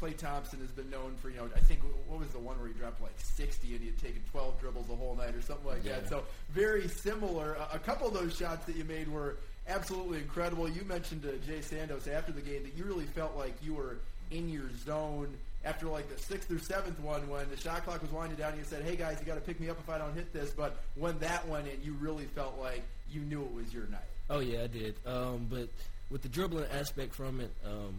[0.00, 2.68] Klay Thompson has been known for, you know, I think what was the one where
[2.68, 5.66] he dropped like 60 and he had taken 12 dribbles the whole night or something
[5.66, 6.00] like Yeah.
[6.00, 6.08] that.
[6.08, 7.54] So very similar.
[7.54, 9.36] A, a couple of those shots that you made were
[9.68, 10.68] absolutely incredible.
[10.68, 13.96] You mentioned to Jay Sandos after the game that you really felt like you were
[14.30, 15.28] in your zone
[15.64, 18.56] after like the sixth or seventh one when the shot clock was winding down.
[18.56, 20.50] You said, "Hey guys, you got to pick me up if I don't hit this."
[20.50, 24.00] But when that went in, you really felt like you knew it was your night.
[24.30, 24.94] Oh yeah, I did.
[25.04, 25.68] Um, but
[26.10, 27.94] with the dribbling aspect from it, um,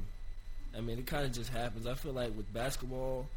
[0.80, 1.86] I mean, it kind of just happens.
[1.86, 3.28] I feel like with basketball,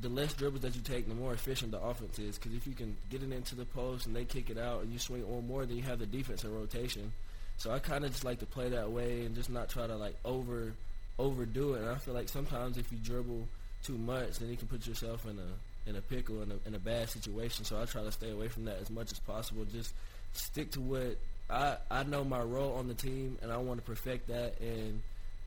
[0.00, 2.36] the less dribbles that you take, the more efficient the offense is.
[2.38, 4.92] Because if you can get it into the post and they kick it out, and
[4.92, 7.12] you swing on more, then you have the defense in rotation.
[7.58, 9.94] So I kind of just like to play that way and just not try to
[9.94, 10.72] like over
[11.18, 11.82] overdo it.
[11.82, 13.46] And I feel like sometimes if you dribble
[13.84, 16.74] too much, then you can put yourself in a in a pickle in a in
[16.74, 17.64] a bad situation.
[17.64, 19.64] So I try to stay away from that as much as possible.
[19.72, 19.94] Just
[20.32, 21.16] stick to what
[21.48, 25.00] I I know my role on the team, and I want to perfect that and.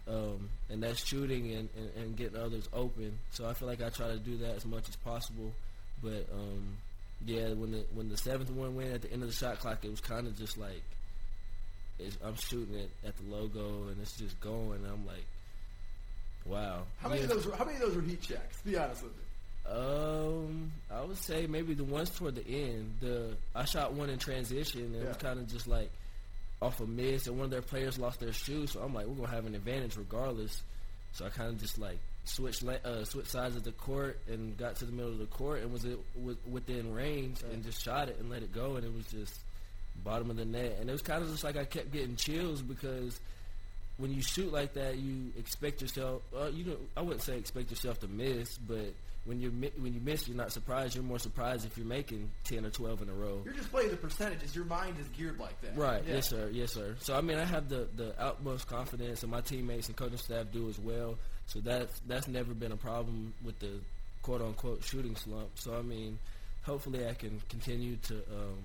[0.07, 3.17] Um, and that's shooting and, and, and getting others open.
[3.31, 5.51] So I feel like I try to do that as much as possible.
[6.03, 6.77] But um,
[7.25, 9.83] yeah, when the when the seventh one went at the end of the shot clock,
[9.83, 10.83] it was kind of just like
[11.97, 14.83] it's, I'm shooting it at the logo and it's just going.
[14.83, 15.25] And I'm like,
[16.45, 16.83] wow.
[16.99, 17.27] How many Yeah.
[17.27, 17.47] of those?
[17.47, 18.61] Were, how many of those were heat checks?
[18.61, 19.21] Be honest with me.
[19.67, 22.93] Um, I would say maybe the ones toward the end.
[23.01, 25.89] The I shot one in transition, and it was kind of just like
[26.61, 28.67] off a miss, and one of their players lost their shoe.
[28.67, 30.61] So I'm like, we're gonna have an advantage regardless.
[31.13, 34.77] So I kind of just like switched uh, switched sides of the court and got
[34.77, 38.09] to the middle of the court and was it was within range and just shot
[38.09, 39.39] it and let it go, and it was just
[40.03, 40.77] bottom of the net.
[40.79, 43.19] And it was kind of just like I kept getting chills because
[43.97, 46.21] when you shoot like that, you expect yourself.
[46.35, 48.93] Uh, you know, I wouldn't say expect yourself to miss, but
[49.25, 50.95] when you when you miss, you're not surprised.
[50.95, 53.41] You're more surprised if you're making ten or twelve in a row.
[53.43, 54.55] You're just playing the percentages.
[54.55, 55.75] Your mind is geared like that.
[55.77, 56.03] Right.
[56.07, 56.15] Yeah.
[56.15, 56.49] Yes, sir.
[56.51, 56.95] Yes, sir.
[56.99, 60.45] So I mean, I have the the utmost confidence, and my teammates and coaching staff
[60.51, 61.17] do as well.
[61.47, 63.79] So that's that's never been a problem with the
[64.21, 65.49] quote unquote shooting slump.
[65.55, 66.19] So I mean,
[66.63, 68.57] hopefully, I can continue to um,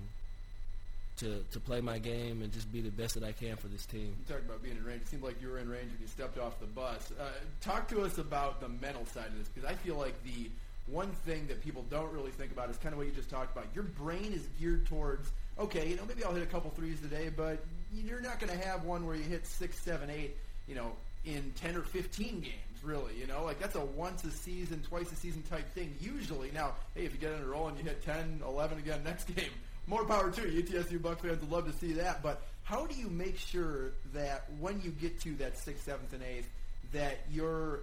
[1.17, 3.85] to to play my game and just be the best that I can for this
[3.85, 4.15] team.
[4.19, 5.03] You talked about being in range.
[5.03, 7.11] It seemed like you were in range when you stepped off the bus.
[7.19, 7.23] Uh,
[7.61, 10.49] talk to us about the mental side of this because I feel like the
[10.87, 13.55] one thing that people don't really think about is kind of what you just talked
[13.55, 13.67] about.
[13.73, 17.29] Your brain is geared towards, okay, you know, maybe I'll hit a couple threes today,
[17.35, 20.35] but you're not going to have one where you hit six, seven, eight,
[20.67, 20.91] you know,
[21.23, 23.13] in 10 or 15 games, really.
[23.17, 26.51] You know, like that's a once a season, twice a season type thing usually.
[26.51, 29.25] Now, hey, if you get in a roll and you hit 10, 11 again next
[29.35, 29.51] game,
[29.87, 30.63] more power to you.
[30.63, 32.23] ETSU fans would love to see that.
[32.23, 36.23] But how do you make sure that when you get to that sixth, seventh, and
[36.23, 36.49] eighth,
[36.93, 37.79] that you're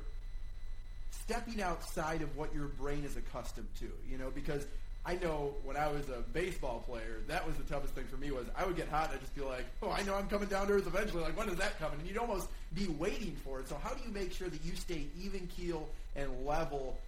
[1.11, 3.91] stepping outside of what your brain is accustomed to?
[4.11, 4.67] You know, because
[5.05, 8.31] I know when I was a baseball player, that was the toughest thing for me
[8.31, 10.49] was I would get hot and I'd just be like, oh, I know I'm coming
[10.49, 11.23] down to earth eventually.
[11.23, 11.99] Like, when is that coming?
[11.99, 13.69] And you'd almost be waiting for it.
[13.69, 16.99] So how do you make sure that you stay even keel and level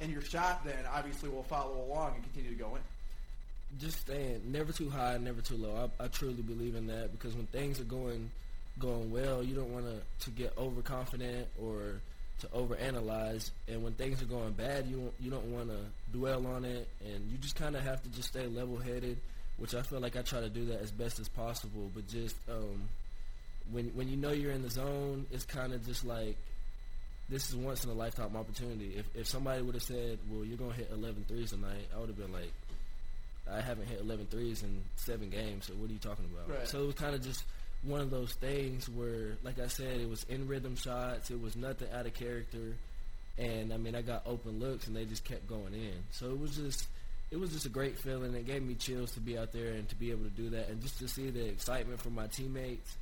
[0.00, 2.82] and your shot then obviously will follow along and continue to go in?
[3.78, 5.90] Just staying never too high, never too low.
[6.00, 8.30] I, I truly believe in that because when things are going
[8.78, 12.00] going well, you don't want to to get overconfident or
[12.40, 13.50] to overanalyze.
[13.68, 15.78] And when things are going bad, you you don't want to
[16.12, 19.18] dwell on it, and you just kind of have to just stay level headed.
[19.58, 21.90] Which I feel like I try to do that as best as possible.
[21.94, 22.88] But just um,
[23.70, 26.36] when when you know you're in the zone, it's kind of just like
[27.28, 28.94] this is once in a lifetime opportunity.
[28.96, 32.08] If if somebody would have said, "Well, you're gonna hit 11 threes tonight," I would
[32.08, 32.52] have been like,
[33.52, 36.48] I haven't hit 11 threes in seven games, so what are you talking about?
[36.48, 36.66] Right.
[36.66, 37.44] So it was kind of just
[37.82, 41.30] one of those things where, like I said, it was in rhythm shots.
[41.30, 42.74] It was nothing out of character,
[43.38, 45.94] and I mean, I got open looks, and they just kept going in.
[46.12, 46.86] So it was just,
[47.30, 48.34] it was just a great feeling.
[48.34, 50.68] It gave me chills to be out there and to be able to do that,
[50.68, 52.96] and just to see the excitement from my teammates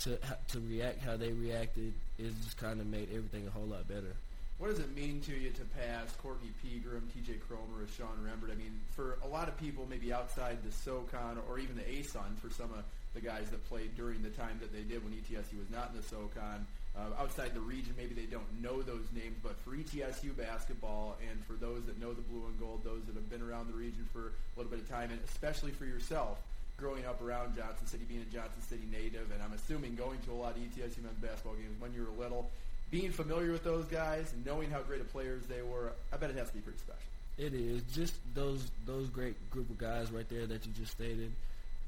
[0.00, 1.92] to to react how they reacted.
[2.18, 4.14] It just kind of made everything a whole lot better.
[4.58, 8.52] What does it mean to you to pass Courtney Pigram, TJ Cromer, or Sean Rembert?
[8.52, 12.38] I mean, for a lot of people, maybe outside the SoCon or even the ASUN,
[12.38, 15.58] for some of the guys that played during the time that they did when ETSU
[15.58, 19.34] was not in the SoCon, uh, outside the region, maybe they don't know those names.
[19.42, 23.16] But for ETSU basketball, and for those that know the blue and gold, those that
[23.16, 26.38] have been around the region for a little bit of time, and especially for yourself,
[26.76, 30.32] growing up around Johnson City, being a Johnson City native, and I'm assuming going to
[30.32, 32.50] a lot of ETSU men's basketball games when you were little,
[32.94, 36.36] being familiar with those guys, knowing how great of players they were, I bet it
[36.36, 37.02] has to be pretty special.
[37.36, 41.32] It is just those those great group of guys right there that you just stated.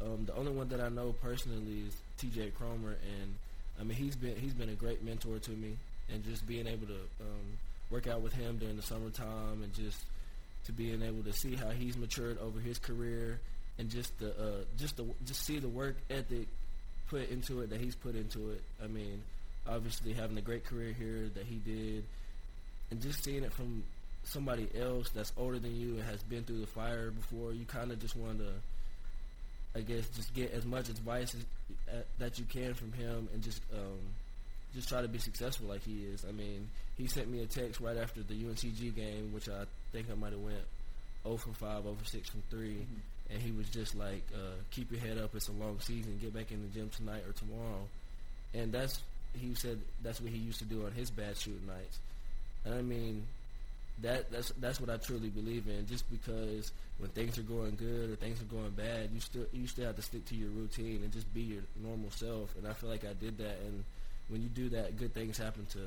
[0.01, 2.51] Um, the only one that I know personally is T.J.
[2.59, 3.35] Cromer, and
[3.81, 5.77] I mean, he's been he's been a great mentor to me,
[6.13, 10.05] and just being able to um, work out with him during the summertime, and just
[10.65, 13.39] to being able to see how he's matured over his career,
[13.79, 16.49] and just the uh, just the just see the work ethic
[17.09, 18.63] put into it that he's put into it.
[18.83, 19.23] I mean,
[19.69, 22.05] obviously having a great career here that he did,
[22.91, 23.83] and just seeing it from
[24.25, 27.91] somebody else that's older than you and has been through the fire before, you kind
[27.93, 28.53] of just want to,
[29.75, 31.45] I guess, just get as much advice as,
[31.95, 33.99] uh, that you can from him and just um,
[34.75, 36.25] just try to be successful like he is.
[36.29, 40.07] I mean, he sent me a text right after the UNCG game, which I think
[40.11, 40.65] I might have went
[41.25, 42.69] 0 for 5, 0 for 6 from 3.
[42.69, 43.33] Mm-hmm.
[43.33, 45.35] And he was just like, uh, keep your head up.
[45.35, 46.19] It's a long season.
[46.21, 47.89] Get back in the gym tonight or tomorrow.
[48.55, 49.01] And that's,
[49.37, 51.99] he said that's what he used to do on his bad shooting nights.
[52.65, 53.25] And I mean,
[54.03, 55.87] that that's that's what I truly believe in.
[55.87, 59.67] Just because when things are going good or things are going bad, you still you
[59.67, 62.55] still have to stick to your routine and just be your normal self.
[62.57, 63.59] And I feel like I did that.
[63.65, 63.85] And
[64.29, 65.81] when you do that, good things happen to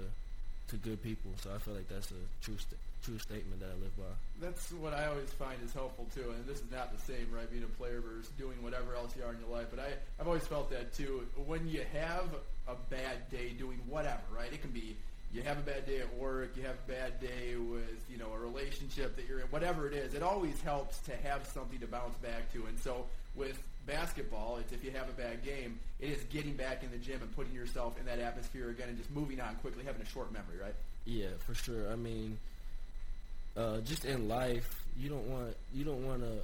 [0.69, 1.31] to good people.
[1.41, 4.13] So I feel like that's a true st- true statement that I live by.
[4.41, 6.33] That's what I always find is helpful too.
[6.35, 7.49] And this is not the same, right?
[7.49, 9.67] Being a player versus doing whatever else you are in your life.
[9.69, 9.87] But I,
[10.19, 11.25] I've always felt that too.
[11.47, 12.27] When you have
[12.69, 14.51] a bad day doing whatever, right?
[14.51, 14.95] It can be
[15.33, 18.27] you have a bad day at work, you have a bad day with, you know,
[18.33, 21.87] a relationship that you're in, whatever it is, it always helps to have something to
[21.87, 22.65] bounce back to.
[22.65, 23.05] And so
[23.35, 26.97] with basketball, it's if you have a bad game, it is getting back in the
[26.97, 30.05] gym and putting yourself in that atmosphere again and just moving on quickly, having a
[30.05, 30.75] short memory, right?
[31.05, 31.91] Yeah, for sure.
[31.91, 32.39] I mean,
[33.55, 36.41] uh, just in life, you don't want you don't want to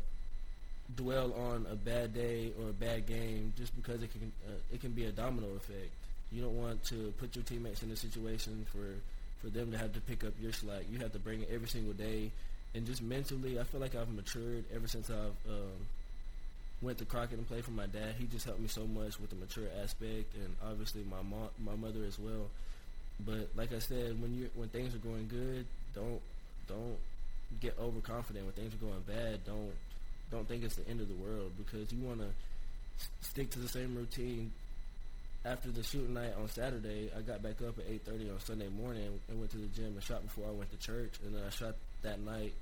[0.95, 4.81] dwell on a bad day or a bad game just because it can uh, it
[4.81, 5.91] can be a domino effect.
[6.35, 8.85] You don't want to put your teammates in a situation for
[9.41, 10.83] for them to have to pick up your slack.
[10.91, 12.31] You have to bring it every single day,
[12.73, 15.87] and just mentally, I feel like I've matured ever since I've um,
[16.81, 18.15] went to Crockett and played for my dad.
[18.19, 21.75] He just helped me so much with the mature aspect, and obviously my mom, my
[21.75, 22.49] mother as well.
[23.25, 26.19] But like I said, when you when things are going good, don't
[26.67, 26.97] don't
[27.61, 28.43] get overconfident.
[28.45, 29.71] When things are going bad, don't
[30.31, 32.27] don't think it's the end of the world because you want to
[33.21, 34.51] stick to the same routine.
[35.45, 39.19] After the shooting night on Saturday, I got back up at 8:30 on Sunday morning
[39.29, 41.49] and went to the gym and shot before I went to church, and then I
[41.51, 42.53] shot that night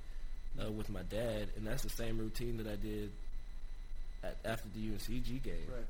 [0.62, 3.10] uh, with my dad, and that's the same routine that I did
[4.22, 5.66] at, after the UNCG game.
[5.66, 5.86] Right.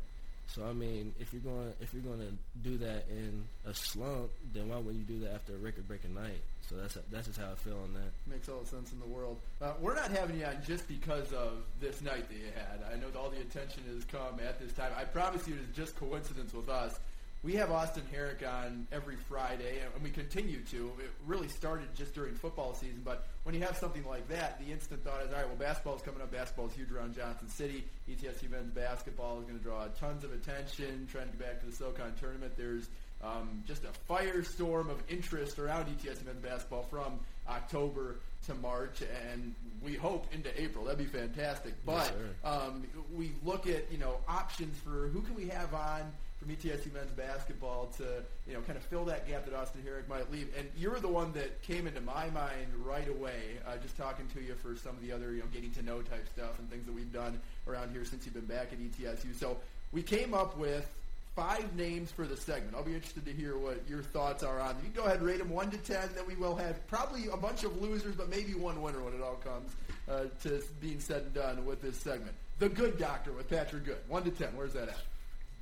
[0.46, 4.30] So I mean, if you're going if you're going to do that in a slump,
[4.52, 6.40] then why wouldn't you do that after a record-breaking night?
[6.68, 8.12] So that's that's just how I feel on that.
[8.30, 9.38] Makes all the sense in the world.
[9.60, 12.80] Uh, we're not having you on just because of this night that you had.
[12.92, 14.92] I know all the attention has come at this time.
[14.96, 16.98] I promise you it is just coincidence with us.
[17.44, 20.90] We have Austin Herrick on every Friday, and we continue to.
[20.98, 24.72] It really started just during football season, but when you have something like that, the
[24.72, 26.32] instant thought is, all right, well, basketball's coming up.
[26.32, 27.84] Basketball's huge around Johnson City.
[28.08, 31.06] ETSU men's basketball is going to draw tons of attention.
[31.12, 32.88] Trying to get back to the SoCon tournament, there's
[33.22, 39.54] um, just a firestorm of interest around ETSU men's basketball from October to March, and
[39.82, 40.86] we hope into April.
[40.86, 41.74] That'd be fantastic.
[41.84, 42.30] But sir.
[42.42, 46.10] um, we look at you know options for who can we have on
[46.44, 48.04] from ETSU men's basketball to
[48.46, 50.48] you know kind of fill that gap that Austin Herrick might leave.
[50.58, 54.40] And you're the one that came into my mind right away, uh, just talking to
[54.40, 56.84] you for some of the other you know getting to know type stuff and things
[56.86, 59.34] that we've done around here since you've been back at ETSU.
[59.38, 59.56] So
[59.92, 60.88] we came up with
[61.34, 62.74] five names for the segment.
[62.76, 64.76] I'll be interested to hear what your thoughts are on.
[64.76, 66.10] You can go ahead and rate them one to ten.
[66.14, 69.22] Then we will have probably a bunch of losers, but maybe one winner when it
[69.22, 69.72] all comes
[70.10, 72.32] uh, to being said and done with this segment.
[72.58, 73.98] The Good Doctor with Patrick Good.
[74.08, 74.48] One to ten.
[74.54, 74.98] Where's that at?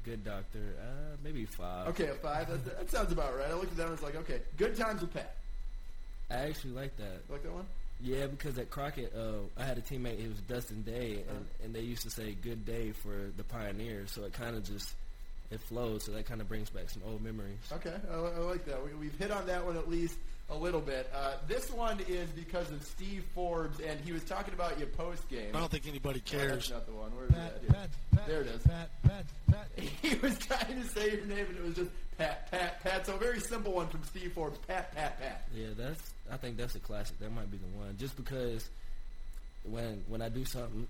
[0.05, 1.89] Good doctor, uh, maybe five.
[1.89, 2.49] Okay, a five.
[2.49, 3.49] That, that sounds about right.
[3.49, 5.35] I looked at that and was like, okay, good times with Pat.
[6.29, 7.23] I actually like that.
[7.29, 7.67] You like that one?
[8.01, 10.19] Yeah, because at Crockett, uh, I had a teammate.
[10.19, 14.11] It was Dustin Day, and, and they used to say "Good Day" for the Pioneers.
[14.11, 14.93] So it kind of just
[15.53, 16.05] it flows.
[16.05, 17.59] So that kind of brings back some old memories.
[17.73, 18.85] Okay, I, I like that.
[18.85, 20.17] We, we've hit on that one at least
[20.53, 21.11] a little bit.
[21.15, 25.29] Uh, this one is because of Steve Forbes, and he was talking about you post
[25.29, 25.51] game.
[25.55, 26.71] I don't think anybody Oh, that's cares.
[26.71, 27.11] not the one.
[27.17, 27.69] Where's Pat, that?
[27.75, 28.63] Pat, Pat, there it is.
[28.63, 29.69] Pat, Pat, Pat.
[30.03, 33.07] He was trying to say your name, and it was just Pat, Pat, Pat.
[33.07, 34.59] So a very simple one from Steve Forbes.
[34.69, 35.49] Pat, Pat, Pat.
[35.55, 36.13] Yeah, that's.
[36.31, 37.19] I think that's a classic.
[37.21, 37.97] That might be the one.
[37.99, 38.69] Just because
[39.65, 40.87] when when I do something,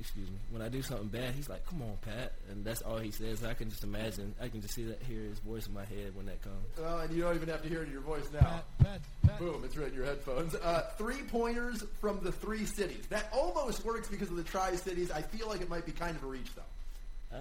[0.00, 2.98] excuse me, when I do something bad, he's like, "Come on, Pat," and that's all
[2.98, 3.44] he says.
[3.44, 4.34] I can just imagine.
[4.40, 6.56] I can just see that, hear his voice in my head when that comes.
[6.78, 8.40] Well, and you don't even have to hear it in your voice now.
[8.40, 9.38] Pat, Pat, Pat.
[9.38, 10.54] Boom, it's right in your headphones.
[10.54, 13.04] Uh, three pointers from the three cities.
[13.08, 15.10] That almost works because of the Tri Cities.
[15.10, 17.36] I feel like it might be kind of a reach, though.
[17.36, 17.40] Uh,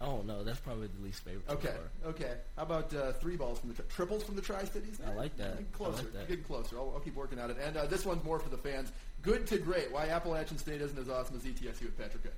[0.00, 0.44] I don't know.
[0.44, 1.48] That's probably the least favorite.
[1.48, 1.68] Okay,
[2.02, 2.10] far.
[2.10, 2.34] okay.
[2.56, 4.98] How about uh, three balls from the tri- triples from the Tri Cities?
[5.06, 5.52] I like that.
[5.52, 6.28] Getting I closer, like that.
[6.28, 6.76] getting closer.
[6.76, 7.56] I'll, I'll keep working at it.
[7.64, 8.92] And uh, this one's more for the fans.
[9.22, 9.90] Good to great.
[9.92, 12.32] Why Appalachian State isn't as awesome as ETSU with Patrick.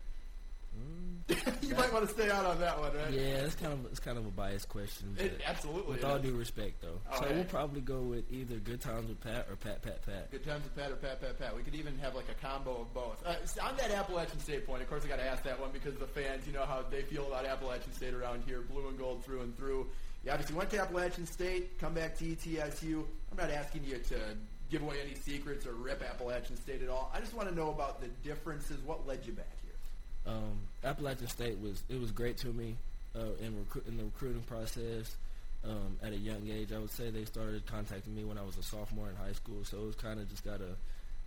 [0.78, 3.10] Mm, you might want to stay out on that one, right?
[3.10, 5.14] Yeah, it's kind of it's kind of a biased question.
[5.18, 6.22] It- absolutely With it all is.
[6.22, 7.34] due respect, though, Oh, so hey.
[7.34, 10.30] we'll probably go with either Good Times with Pat or Pat Pat Pat.
[10.30, 11.56] Good times with Pat or Pat Pat Pat.
[11.56, 13.22] We could even have like a combo of both.
[13.26, 13.34] Uh,
[13.66, 16.06] on that Appalachian State point, of course, I got to ask that one because the
[16.06, 19.40] fans, you know how they feel about Appalachian State around here, blue and gold through
[19.40, 19.86] and through.
[20.24, 23.04] You obviously went to Appalachian State, come back to ETSU.
[23.32, 24.16] I'm not asking you to
[24.70, 27.10] give away any secrets or rip Appalachian State at all.
[27.14, 28.78] I just want to know about the differences.
[28.84, 30.34] What led you back here?
[30.34, 32.76] Um, Appalachian State was it was great to me
[33.16, 35.16] uh, in recruit in the recruiting process.
[35.64, 38.56] Um, at a young age, I would say they started contacting me when I was
[38.56, 39.64] a sophomore in high school.
[39.64, 40.76] So it was kind of just got a,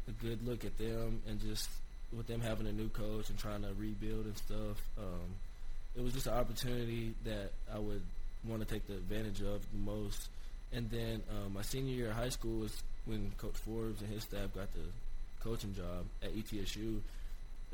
[0.08, 1.70] a good look at them and just
[2.16, 4.78] with them having a new coach and trying to rebuild and stuff.
[4.98, 5.36] Um,
[5.96, 8.02] it was just an opportunity that I would
[8.46, 10.30] want to take the advantage of the most.
[10.74, 14.24] And then um, my senior year of high school was when Coach Forbes and his
[14.24, 14.80] staff got the
[15.44, 17.00] coaching job at ETSU,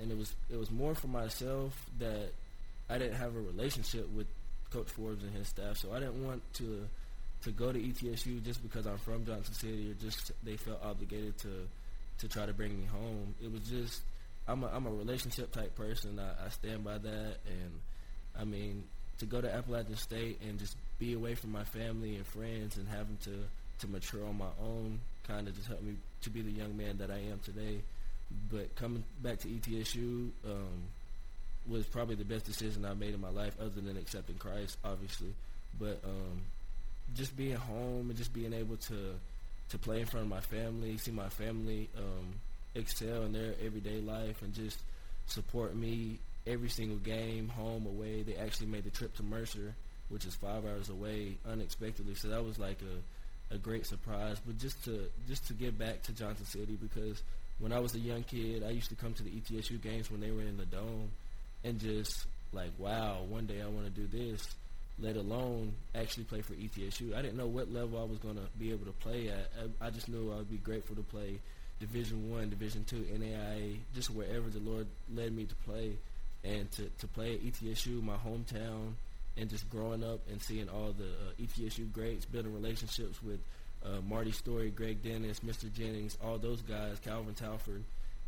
[0.02, 2.32] and it was it was more for myself that
[2.90, 4.28] I didn't have a relationship with
[4.72, 6.88] Coach Forbes and his staff, so I didn't want to
[7.44, 11.38] to go to ETSU just because I'm from Johnson City, or just they felt obligated
[11.40, 11.68] to
[12.20, 13.36] to try to bring me home.
[13.44, 14.02] It was just
[14.48, 16.20] I'm a, I'm a relationship type person.
[16.20, 17.72] I, I stand by that, and
[18.40, 18.84] I mean
[19.20, 22.88] to go to Appalachian State and just be away from my family and friends and
[22.88, 23.32] having to
[23.80, 26.98] to mature on my own kind of just helped me to be the young man
[26.98, 27.82] that I am today.
[28.52, 30.84] But coming back to ETSU um,
[31.68, 35.34] was probably the best decision I made in my life, other than accepting Christ, obviously.
[35.80, 36.42] But um,
[37.16, 39.16] just being home and just being able to
[39.70, 42.34] to play in front of my family, see my family um,
[42.74, 44.80] excel in their everyday life, and just
[45.28, 48.24] support me every single game, home, away.
[48.24, 49.74] They actually made the trip to Mercer,
[50.10, 52.16] which is five hours away, unexpectedly.
[52.16, 54.38] So that was like a, a great surprise.
[54.46, 57.22] But just to just to get back to Johnson City because
[57.60, 60.22] when I was a young kid, I used to come to the ETSU games when
[60.22, 61.10] they were in the dome,
[61.64, 64.48] and just like, wow, one day I want to do this.
[65.00, 67.16] Let alone actually play for ETSU.
[67.16, 69.52] I didn't know what level I was going to be able to play at.
[69.82, 71.40] I, I just knew I would be grateful to play
[71.80, 75.94] Division One, Division Two, NAIA, just wherever the Lord led me to play,
[76.44, 78.94] and to to play at ETSU, my hometown,
[79.38, 83.40] and just growing up and seeing all the uh, ETSU greats, building relationships with
[83.86, 85.72] uh, Marty Story, Greg Dennis, Mr.
[85.74, 87.84] Jennings, all those guys, Calvin Talford,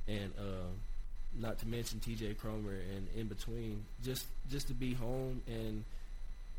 [0.07, 0.68] and uh,
[1.39, 2.36] not to mention T.J.
[2.36, 5.84] Cromer, and in between, just just to be home and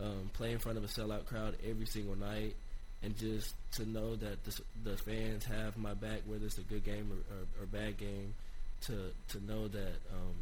[0.01, 2.55] um, play in front of a sellout crowd every single night,
[3.03, 6.85] and just to know that the, the fans have my back, whether it's a good
[6.85, 8.35] game or, or, or bad game,
[8.83, 10.35] to to know that um,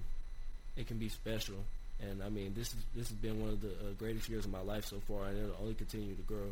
[0.76, 1.56] it can be special.
[2.00, 4.52] And I mean, this is this has been one of the uh, greatest years of
[4.52, 6.46] my life so far, and it'll only continue to grow.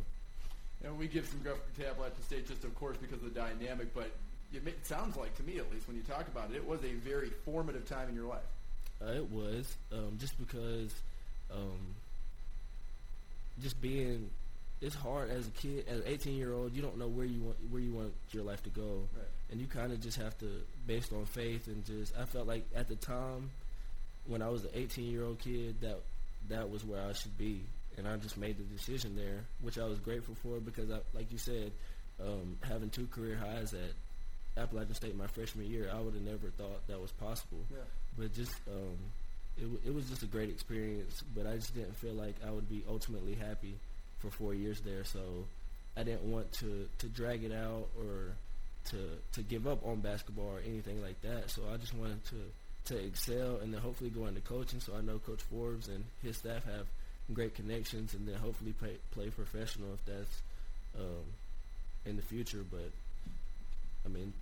[0.85, 3.95] And we give some gruff to Appalachian State just, of course, because of the dynamic,
[3.95, 4.11] but
[4.53, 6.67] it, ma- it sounds like, to me at least, when you talk about it, it
[6.67, 8.45] was a very formative time in your life.
[9.01, 10.93] Uh, it was um, just because
[11.53, 11.95] um,
[13.63, 14.29] just being
[14.83, 17.41] it's hard as a kid as an 18 year old you don't know where you
[17.41, 18.83] want where you want your life to go
[19.17, 19.25] Right.
[19.51, 20.47] and you kind of just have to
[20.87, 23.51] based on faith and just I felt like at the time
[24.29, 25.99] when I was an 18 year old kid that
[26.49, 27.61] that was where I should be
[27.99, 31.31] and I just made the decision there which I was grateful for because I, like
[31.33, 31.73] you said
[32.21, 33.93] um, having two career highs at
[34.63, 37.79] Appalachian State my freshman year I would have never thought that was possible Yeah.
[38.19, 38.97] but just um,
[39.59, 41.23] it, w- it was just a great experience.
[41.35, 43.75] But I just didn't feel like I would be ultimately happy
[44.19, 45.03] for four years there.
[45.05, 45.21] So
[45.97, 48.35] I didn't want to, to drag it out or
[48.91, 48.99] to
[49.33, 51.49] to give up on basketball or anything like that.
[51.51, 52.37] So I just wanted to
[52.87, 54.81] to excel and then hopefully go into coaching.
[54.81, 56.87] So I know Coach Forbes and his staff have
[57.33, 60.43] great connections, and then hopefully play play professional if that's
[60.99, 61.25] um,
[62.05, 62.65] in the future.
[62.71, 62.91] But
[64.05, 64.33] I mean,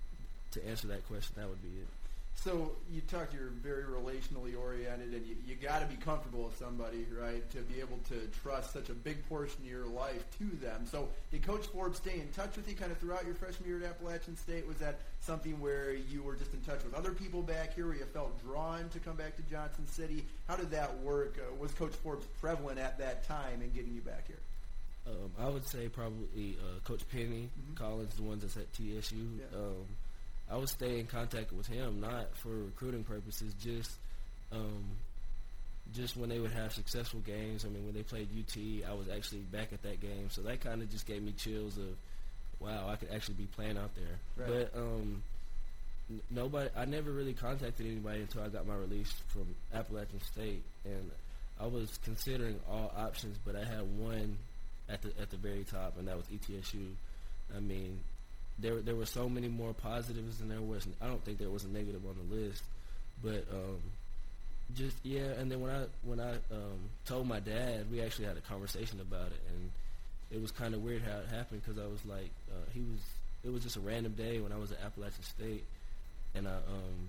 [0.53, 1.89] to answer that question, that would be it.
[2.37, 6.59] So you talked you're very relationally oriented, and you, you got to be comfortable with
[6.59, 10.45] somebody, right, to be able to trust such a big portion of your life to
[10.65, 10.85] them.
[10.91, 13.79] So did Coach Forbes stay in touch with you kind of throughout your freshman year
[13.79, 14.67] at Appalachian State?
[14.69, 17.97] Was that something where you were just in touch with other people back here, where
[17.97, 20.25] you felt drawn to come back to Johnson City?
[20.47, 21.39] How did that work?
[21.39, 24.41] Uh, was Coach Forbes prevalent at that time in getting you back here?
[25.07, 29.17] Um, I would say probably uh, Coach Penny Collins, the ones that's at TSU.
[29.17, 29.59] Yeah.
[29.59, 29.87] Um,
[30.51, 33.91] I would stay in contact with him, not for recruiting purposes, just
[34.53, 34.85] um,
[35.95, 37.65] just when they would have successful games.
[37.65, 38.57] I mean, when they played UT,
[38.89, 41.77] I was actually back at that game, so that kind of just gave me chills
[41.79, 41.97] of,
[42.61, 44.47] wow, I could actually be playing out there.
[44.47, 44.69] Right.
[44.73, 45.23] But um,
[46.11, 50.63] n- nobody, I never really contacted anybody until I got my release from Appalachian State,
[50.85, 51.11] and
[51.61, 54.37] I was considering all options, but I had one
[54.89, 56.91] at the at the very top, and that was ETSU.
[57.57, 58.01] I mean,
[58.59, 60.87] there there were so many more positives than there was.
[61.01, 62.63] I don't think there was a negative on the list,
[63.23, 63.81] but um,
[64.77, 68.37] just yeah, and then when I when I um, told my dad, we actually had
[68.37, 69.71] a conversation about it, and
[70.31, 73.01] it was kind of weird how it happened because I was like, uh, he was.
[73.45, 75.65] It was just a random day when I was at Appalachian State,
[76.35, 77.09] and I um,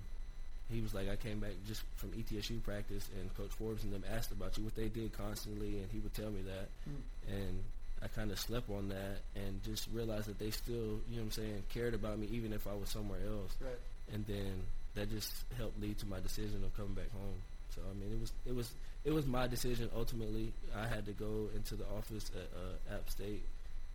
[0.70, 4.04] he was like, I came back just from ETSU practice, and Coach Forbes and them
[4.14, 7.32] asked about you, what they did constantly, and he would tell me that, Mm.
[7.32, 7.62] and
[8.02, 11.22] I kind of slept on that, and just realized that they still, you know what
[11.24, 13.78] I'm saying, cared about me even if I was somewhere else, Right.
[14.12, 14.62] and then
[14.94, 17.40] that just helped lead to my decision of coming back home.
[17.74, 18.70] So I mean, it was it was
[19.04, 20.52] it was my decision ultimately.
[20.76, 23.42] I had to go into the office at uh, App State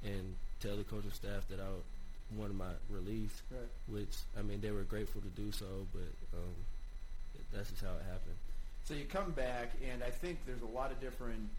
[0.03, 1.69] and tell the coaching staff that I
[2.37, 3.61] wanted my release, Right.
[3.87, 6.53] which I mean they were grateful to do so, but um,
[7.53, 8.35] that's just how it happened.
[8.85, 11.49] So you come back, and I think there's a lot of different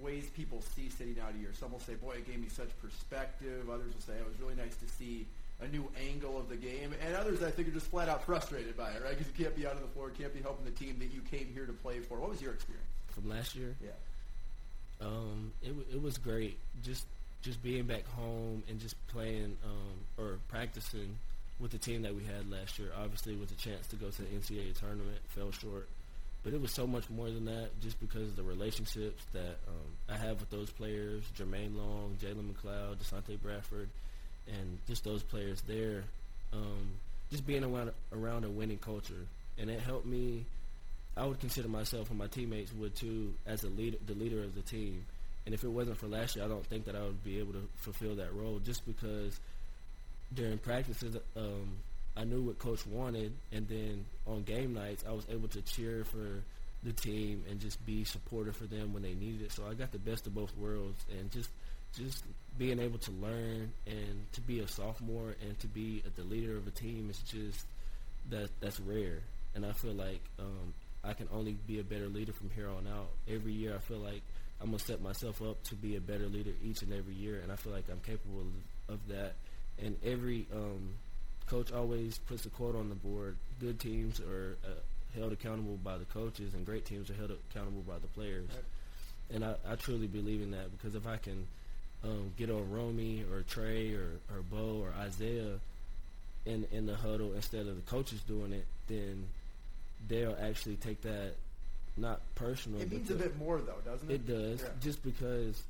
[0.00, 1.52] ways people see City now to year.
[1.58, 4.54] Some will say, "Boy, it gave me such perspective." Others will say, "It was really
[4.54, 5.26] nice to see
[5.60, 8.76] a new angle of the game," and others I think are just flat out frustrated
[8.76, 9.16] by it, right?
[9.16, 11.20] Because you can't be out on the floor, can't be helping the team that you
[11.22, 12.18] came here to play for.
[12.18, 12.86] What was your experience?
[13.08, 13.90] From last year, Yeah.
[15.00, 16.58] Um, it w- it was great.
[16.82, 17.06] Just
[17.42, 21.18] just being back home and just playing um, or practicing
[21.60, 22.90] with the team that we had last year.
[22.96, 25.88] Obviously, with a chance to go to the NCAA tournament, fell short.
[26.44, 29.90] But it was so much more than that, just because of the relationships that um,
[30.08, 33.88] I have with those players: Jermaine Long, Jalan McCloud, Desonta Bradford,
[34.46, 36.04] and just those players there.
[36.52, 36.92] Um,
[37.30, 39.26] just being around around a winning culture,
[39.58, 40.44] and it helped me
[41.16, 44.54] I would consider myself and my teammates would too as a leader, the leader of
[44.54, 45.04] the team.
[45.46, 47.52] And if it wasn't for last year, I don't think that I would be able
[47.52, 49.38] to fulfill that role just because
[50.34, 51.76] during practices, um,
[52.16, 56.04] I knew what coach wanted, and then on game nights, I was able to cheer
[56.04, 56.42] for
[56.84, 59.52] the team and just be supportive for them when they needed it.
[59.52, 61.50] So I got the best of both worlds, and just
[61.96, 62.24] just
[62.58, 66.66] being able to learn and to be a sophomore and to be the leader of
[66.66, 67.66] a team is just
[68.30, 69.18] that that's rare.
[69.54, 72.86] And I feel like um, I can only be a better leader from here on
[72.86, 73.10] out.
[73.28, 74.22] Every year, I feel like
[74.60, 77.52] I'm gonna set myself up to be a better leader each and every year, and
[77.52, 78.40] I feel like I'm capable
[78.88, 79.34] of, of that.
[79.82, 80.90] And every um,
[81.48, 85.98] coach always puts a quote on the board: "Good teams are uh, held accountable by
[85.98, 88.48] the coaches, and great teams are held accountable by the players."
[89.32, 91.46] And I, I truly believe in that because if I can
[92.04, 95.58] um, get on Romy or Tray or, or Bo or Isaiah
[96.46, 99.24] in in the huddle instead of the coaches doing it, then
[100.08, 101.32] they'll actually take that
[101.96, 102.80] not personal.
[102.80, 104.14] It means a bit more, though, doesn't it?
[104.14, 104.68] It does, Yeah.
[104.82, 105.62] just because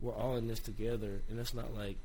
[0.00, 1.96] we're all in this together, and it's not like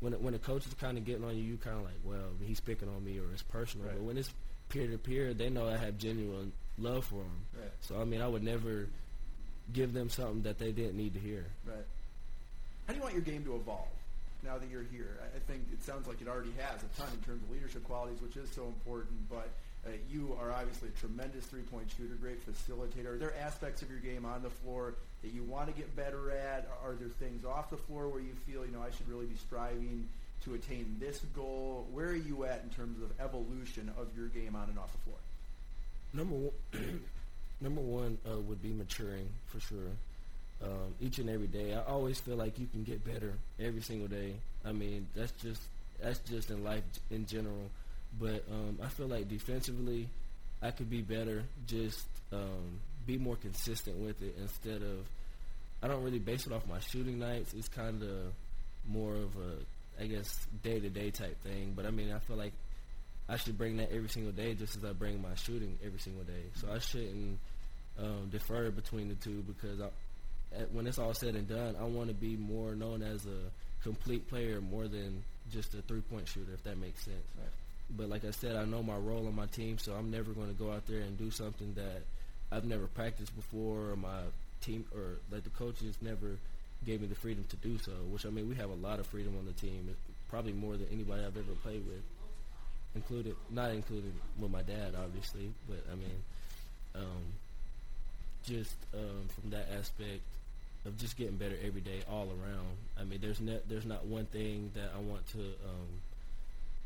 [0.00, 2.30] when when a coach is kind of getting on you, you kind of like, well,
[2.44, 3.86] he's picking on me or it's personal.
[3.86, 3.96] Right.
[3.96, 4.30] But when it's
[4.68, 7.46] peer to peer, they know I have genuine love for them.
[7.58, 7.70] Right.
[7.80, 8.86] So I mean, I would never
[9.72, 11.46] give them something that they didn't need to hear.
[11.66, 11.76] Right.
[12.86, 13.88] How do you want your game to evolve
[14.44, 15.18] now that you're here?
[15.22, 17.84] I I think it sounds like it already has a ton in terms of leadership
[17.84, 19.28] qualities, which is so important.
[19.28, 19.48] But
[19.86, 23.14] uh, you are obviously a tremendous three-point shooter, great facilitator.
[23.14, 26.30] Are there aspects of your game on the floor that you want to get better
[26.30, 26.68] at?
[26.84, 29.36] Are there things off the floor where you feel, you know, I should really be
[29.36, 30.08] striving
[30.44, 31.86] to attain this goal?
[31.92, 34.98] Where are you at in terms of evolution of your game on and off the
[34.98, 35.18] floor?
[36.12, 37.00] Number one,
[37.60, 39.90] number one uh, would be maturing for sure.
[40.62, 44.08] Um, each and every day, I always feel like you can get better every single
[44.08, 44.34] day.
[44.64, 45.60] I mean, that's just
[46.02, 47.70] that's just in life in general.
[48.18, 50.08] But um, I feel like defensively,
[50.62, 51.44] I could be better.
[51.66, 55.06] Just um, be more consistent with it instead of.
[55.82, 57.52] I don't really base it off my shooting nights.
[57.52, 58.32] It's kind of
[58.88, 61.74] more of a, I guess, day to day type thing.
[61.76, 62.52] But I mean, I feel like
[63.28, 66.24] I should bring that every single day, just as I bring my shooting every single
[66.24, 66.44] day.
[66.54, 67.38] So I shouldn't
[67.98, 69.88] um, defer between the two because I,
[70.72, 73.50] when it's all said and done, I want to be more known as a
[73.82, 77.16] complete player more than just a three point shooter, if that makes sense.
[77.90, 80.48] But like I said, I know my role on my team, so I'm never going
[80.48, 82.02] to go out there and do something that
[82.50, 84.20] I've never practiced before, or my
[84.60, 86.36] team, or like the coaches never
[86.84, 87.92] gave me the freedom to do so.
[88.10, 89.94] Which I mean, we have a lot of freedom on the team,
[90.28, 92.02] probably more than anybody I've ever played with
[92.96, 96.22] included not included with my dad obviously but i mean
[96.94, 97.22] um,
[98.42, 100.22] just um, from that aspect
[100.86, 104.24] of just getting better every day all around i mean there's ne- there's not one
[104.26, 105.92] thing that i want to um,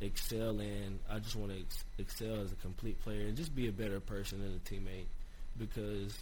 [0.01, 3.68] excel in i just want to ex- excel as a complete player and just be
[3.68, 5.05] a better person and a teammate
[5.59, 6.16] because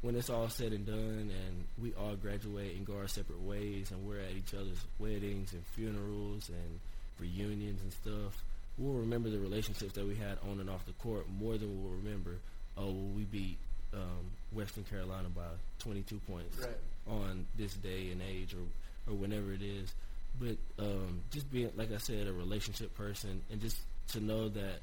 [0.00, 3.90] when it's all said and done and we all graduate and go our separate ways
[3.90, 6.80] and we're at each other's weddings and funerals and
[7.20, 8.42] reunions and stuff
[8.78, 11.92] we'll remember the relationships that we had on and off the court more than we'll
[11.92, 12.36] remember,
[12.78, 13.58] oh, well, we beat
[13.92, 15.42] um, Western Carolina by
[15.80, 16.70] 22 points Right.
[17.06, 19.92] on this day and age or, or whenever it is.
[20.38, 23.78] But um, just being, like I said, a relationship person and just
[24.08, 24.80] to know that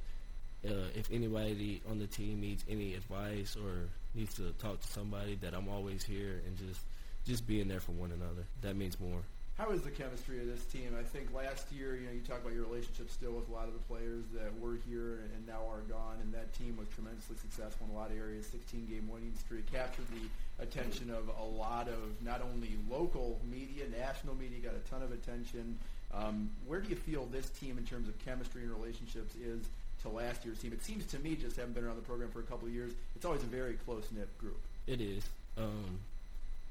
[0.68, 5.36] uh, if anybody on the team needs any advice or needs to talk to somebody,
[5.36, 6.82] that I'm always here and just
[7.26, 8.46] just being there for one another.
[8.62, 9.22] That means more.
[9.60, 10.96] How is the chemistry of this team?
[10.98, 13.68] I think last year, you know, you talk about your relationship still with a lot
[13.68, 17.36] of the players that were here and now are gone, and that team was tremendously
[17.36, 18.48] successful in a lot of areas.
[18.56, 24.34] 16-game winning streak captured the attention of a lot of not only local media, national
[24.34, 25.78] media, got a ton of attention.
[26.14, 29.60] Um, where do you feel this team, in terms of chemistry and relationships, is
[30.04, 30.72] to last year's team?
[30.72, 32.94] It seems to me, just having been around the program for a couple of years,
[33.14, 34.62] it's always a very close knit group.
[34.88, 35.28] It is.
[35.58, 36.00] Um,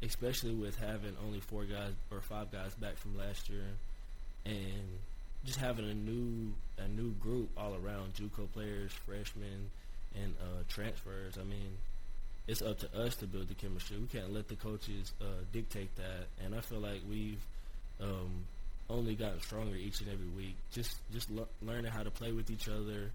[0.02, 3.66] especially with having only four guys or five guys back from last year,
[4.44, 4.98] and
[5.44, 9.70] just having a new a new group all around JUCO players, freshmen,
[10.14, 11.36] and uh, transfers.
[11.38, 11.78] I mean,
[12.46, 13.96] it's up to us to build the chemistry.
[13.98, 17.40] We can't let the coaches uh, dictate that, and I feel like we've
[18.00, 18.44] um,
[18.88, 20.54] only gotten stronger each and every week.
[20.72, 23.10] Just just le- learning how to play with each other,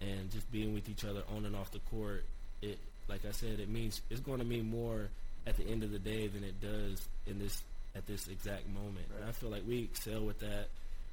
[0.00, 2.24] and just being with each other on and off the court.
[2.60, 2.78] It
[3.08, 5.08] like I said, it means it's going to mean more
[5.46, 7.62] at the end of the day than it does in this
[7.94, 9.06] at this exact moment.
[9.10, 9.20] Right.
[9.20, 10.66] And I feel like we excel with that.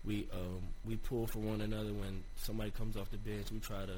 [0.06, 3.52] We um, we pull for one another when somebody comes off the bench.
[3.52, 3.98] We try to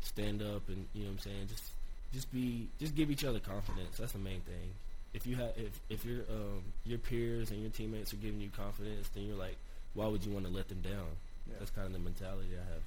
[0.00, 1.46] stand up and you know what I'm saying.
[1.48, 1.64] Just
[2.12, 3.98] just be just give each other confidence.
[3.98, 4.72] That's the main thing.
[5.14, 8.50] If you have if if your um, your peers and your teammates are giving you
[8.56, 9.56] confidence, then you're like,
[9.94, 11.08] why would you want to let them down?
[11.48, 11.56] Yeah.
[11.58, 12.82] That's kind of the mentality I have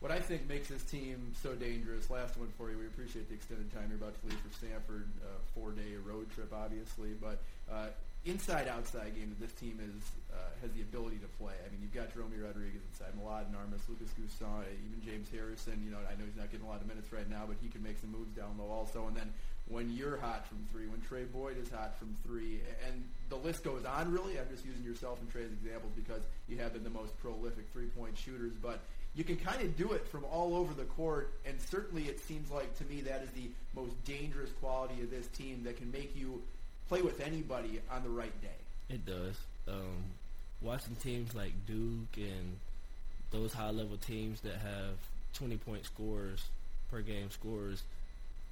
[0.00, 2.10] what I think makes this team so dangerous.
[2.10, 2.78] Last one for you.
[2.78, 5.10] We appreciate the extended time you're about to leave for Samford.
[5.18, 7.90] Uh, four day road trip, obviously, but uh,
[8.24, 9.98] inside outside game that this team is
[10.30, 11.54] uh, has the ability to play.
[11.58, 15.82] I mean, you've got Jeromy Rodriguez inside, Mladen Armus, Lucas N'Guessan, even James Harrison.
[15.82, 17.66] You know, I know he's not getting a lot of minutes right now, but he
[17.66, 19.10] can make some moves down low also.
[19.10, 19.34] And then
[19.66, 23.64] when you're hot from three, when Tray Boyd is hot from three, and the list
[23.66, 24.14] goes on.
[24.14, 27.18] Really, I'm just using yourself and Tray as examples because you have been the most
[27.18, 28.80] prolific three point shooters, but
[29.18, 32.52] you can kind of do it from all over the court, and certainly it seems
[32.52, 36.14] like to me that is the most dangerous quality of this team that can make
[36.14, 36.40] you
[36.88, 38.94] play with anybody on the right day.
[38.94, 39.34] It does.
[39.66, 40.04] Um,
[40.62, 42.58] watching teams like Duke and
[43.32, 44.94] those high level teams that have
[45.34, 46.44] 20 point scores
[46.88, 47.82] per game scores,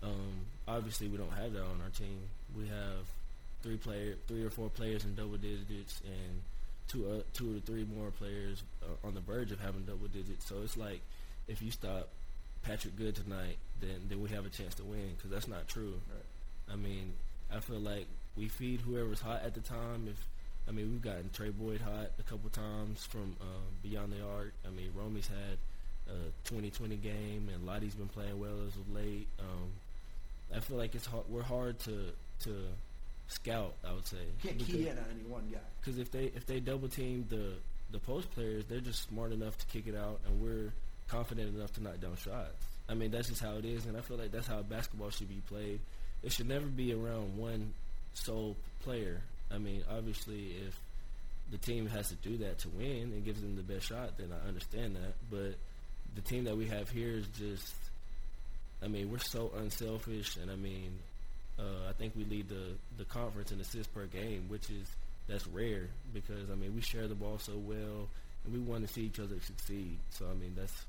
[0.02, 0.32] um,
[0.66, 2.18] obviously we don't have that on our team.
[2.58, 3.06] We have
[3.62, 6.42] three player, three or four players in double digits, and
[6.88, 10.46] two uh, two or three more players uh, on the verge of having double digits.
[10.46, 11.00] So it's like
[11.48, 12.08] if you stop
[12.62, 15.94] Patrick Good tonight, then then we have a chance to win because that's not true.
[16.12, 16.72] Right.
[16.72, 17.12] I mean,
[17.54, 18.06] I feel like
[18.36, 20.08] we feed whoever's hot at the time.
[20.08, 20.26] If
[20.68, 24.52] I mean, we've gotten Tray Boyd hot a couple times from uh, beyond the arc.
[24.66, 25.58] I mean, Romy's had
[26.08, 29.28] a 2020 game, and Lottie's been playing well as of late.
[29.38, 29.70] Um,
[30.54, 32.50] I feel like it's hard, we're hard to to
[33.28, 33.74] scout.
[33.86, 35.58] I would say you can't key in on any one guy.
[35.80, 37.54] Because if they if they double team the
[37.90, 40.72] the post players, they're just smart enough to kick it out, and we're
[41.08, 42.64] confident enough to knock down shots.
[42.88, 45.28] I mean, that's just how it is, and I feel like that's how basketball should
[45.28, 45.80] be played.
[46.22, 47.74] It should never be around one
[48.14, 49.20] sole player.
[49.52, 50.78] I mean, obviously, if
[51.50, 54.32] the team has to do that to win and gives them the best shot, then
[54.32, 55.14] I understand that.
[55.30, 55.54] But
[56.14, 57.74] the team that we have here is just,
[58.82, 60.98] I mean, we're so unselfish, and I mean,
[61.58, 64.86] uh, I think we lead the the conference in assists per game, which is
[65.28, 68.08] that's rare because I mean we share the ball so well
[68.44, 69.98] and we want to see each other succeed.
[70.10, 70.84] So I mean that's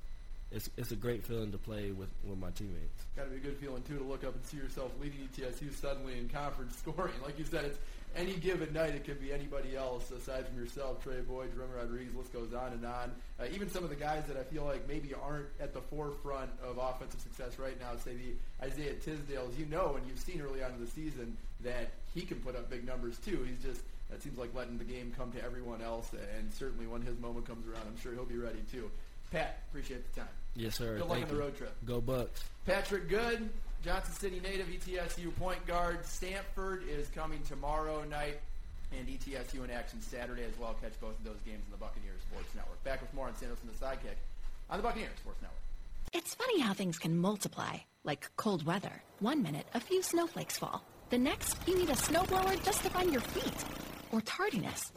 [0.52, 3.06] it's it's a great feeling to play with, with my teammates.
[3.16, 5.74] Got to be a good feeling too to look up and see yourself leading ETSU
[5.74, 7.14] suddenly in conference scoring.
[7.24, 7.80] Like you said, it's
[8.18, 12.16] any given night it could be anybody else aside from yourself, Tray Boyd, Jeromy Rodriguez.
[12.16, 13.12] List goes on and on.
[13.40, 16.50] Uh, even some of the guys that I feel like maybe aren't at the forefront
[16.64, 19.58] of offensive success right now, say the Isaiah Tisdales.
[19.58, 22.70] You know, and you've seen early on in the season that he can put up
[22.70, 23.46] big numbers too.
[23.48, 27.02] He's just that seems like letting the game come to everyone else, and certainly when
[27.02, 28.90] his moment comes around, I'm sure he'll be ready too.
[29.32, 30.30] Pat, appreciate the time.
[30.56, 30.98] Yes, sir.
[30.98, 31.76] Good luck on the road trip.
[31.86, 32.44] Go Bucks.
[32.66, 33.50] Patrick Good,
[33.88, 36.04] Johnson City native, ETSU point guard.
[36.04, 38.38] Samford is coming tomorrow night,
[38.92, 40.76] and ETSU in action Saturday as well.
[40.82, 42.84] Catch both of those games on the Buccaneers Sports Network.
[42.84, 44.18] Back with more on Sandos and the Sidekick
[44.70, 45.62] on the Buccaneers Sports Network.
[46.12, 48.92] It's funny how things can multiply, like cold weather.
[49.20, 50.84] One minute, a few snowflakes fall.
[51.10, 53.64] The next, you need a snowblower just to find your feet
[54.12, 54.92] or tardiness.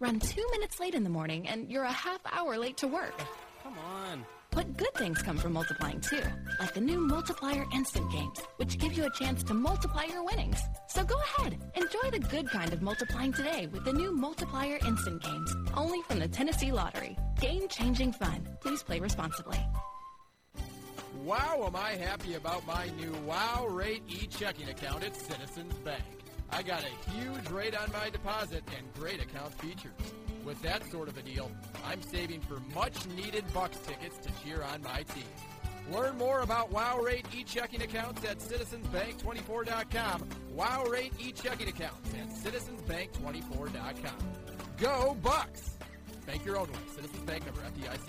[0.00, 3.18] Run two minutes late in the morning and you're a half hour late to work.
[3.62, 4.26] Come on.
[4.54, 6.20] But good things come from multiplying too,
[6.60, 10.58] like the new Multiplier Instant Games, which give you a chance to multiply your winnings.
[10.88, 15.22] So go ahead, enjoy the good kind of multiplying today with the new Multiplier Instant
[15.22, 17.16] Games, only from the Tennessee Lottery.
[17.40, 18.46] Game changing fun.
[18.60, 19.58] Please play responsibly.
[21.24, 26.02] Wow, am I happy about my new Wow Rate e checking account at Citizens Bank.
[26.50, 29.92] I got a huge rate on my deposit and great account features.
[30.44, 31.50] With that sort of a deal,
[31.84, 35.24] I'm saving for much needed Bucks tickets to cheer on my team.
[35.90, 40.28] Learn more about Wow Rate e-checking accounts at citizensbank24.com.
[40.54, 44.16] Wow Rate e-checking accounts at citizensbank24.com.
[44.78, 45.76] Go Bucks!
[46.26, 46.78] Bank your own way.
[46.94, 48.00] Citizens Bank number FDIC.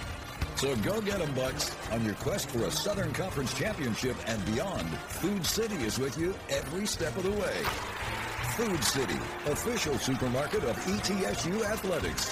[0.58, 1.72] So go get 'em, Bucks.
[1.92, 6.36] On your quest for a Southern Conference championship and beyond, Food City is with you
[6.50, 7.64] every step of the way.
[8.56, 12.32] Food City, official supermarket of ETSU Athletics.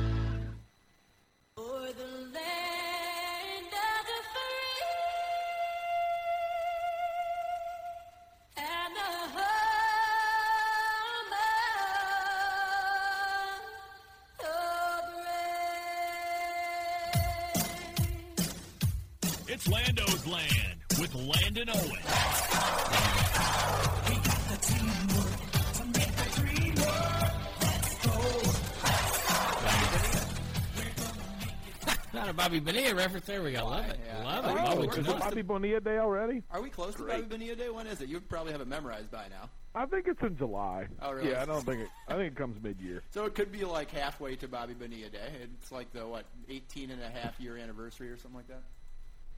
[32.51, 33.25] Bobby Bonilla reference.
[33.27, 33.65] There we go.
[33.65, 33.97] Love it.
[34.25, 34.49] Love it.
[34.49, 34.91] Oh, Love we're it.
[34.91, 36.43] close Love to- Bonilla Day already?
[36.51, 37.69] Are we close to Bobby Bonilla Day?
[37.69, 38.09] When is it?
[38.09, 39.49] You probably have it memorized by now.
[39.73, 40.87] I think it's in July.
[41.01, 41.29] Oh, really?
[41.31, 41.87] Yeah, I don't think it.
[42.09, 43.03] I think it comes mid-year.
[43.11, 45.29] So it could be like halfway to Bobby Bonilla Day.
[45.43, 48.63] It's like the, what, 18 and a half year anniversary or something like that?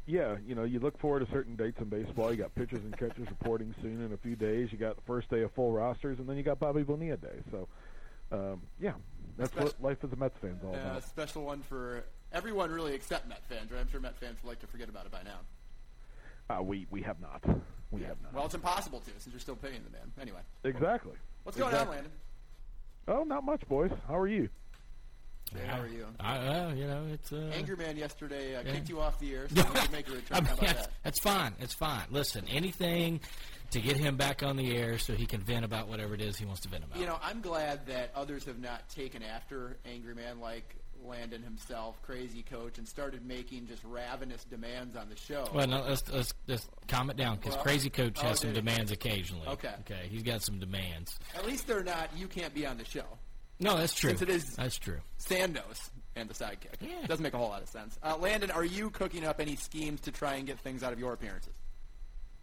[0.07, 2.31] Yeah, you know, you look forward to certain dates in baseball.
[2.31, 4.71] You got pitchers and catchers reporting soon in a few days.
[4.71, 7.41] You got the first day of full rosters, and then you got Bobby Bonilla Day.
[7.51, 7.67] So,
[8.31, 8.93] um, yeah,
[9.37, 11.03] that's what life as a Mets fan's all Uh, a about.
[11.03, 12.03] special one for
[12.33, 13.79] everyone, really, except Met fans, right?
[13.79, 15.39] I'm sure Met fans would like to forget about it by now.
[16.57, 17.43] Uh, we we have not.
[17.91, 18.33] We have not.
[18.33, 20.11] Well, it's impossible to since you're still paying the man.
[20.19, 20.39] Anyway.
[20.63, 21.13] Exactly.
[21.43, 21.97] What's going Exactly.
[21.97, 22.11] on, Landon?
[23.07, 23.91] Oh, not much, boys.
[24.07, 24.49] How are you?
[25.67, 26.05] How are you?
[26.19, 28.71] I, well, you know, it's uh, Angry Man yesterday uh, yeah.
[28.73, 30.37] kicked you off the air, so you could make a I return.
[30.37, 30.91] mean, How about that's, that?
[31.03, 31.53] that's fine.
[31.59, 32.05] It's fine.
[32.09, 33.19] Listen, anything
[33.71, 36.37] to get him back on the air so he can vent about whatever it is
[36.37, 36.99] he wants to vent about.
[36.99, 40.75] You know, I'm glad that others have not taken after Angry Man like
[41.05, 45.47] Landon himself, crazy coach, and started making just ravenous demands on the show.
[45.53, 48.49] Well, no, let's, let's, let's calm it down because Well, Crazy Coach oh, has some
[48.53, 48.61] did he?
[48.61, 49.47] demands occasionally.
[49.47, 49.73] Okay.
[49.81, 51.19] Okay, he's got some demands.
[51.35, 52.09] At least they're not.
[52.17, 53.05] You can't be on the show.
[53.59, 54.09] No, that's true.
[54.09, 54.99] Since it is That's true.
[55.19, 56.75] Sandos and the sidekick.
[56.81, 57.05] Yeah.
[57.07, 57.97] Doesn't make a whole lot of sense.
[58.03, 60.99] Uh, Landon, are you cooking up any schemes to try and get things out of
[60.99, 61.53] your appearances?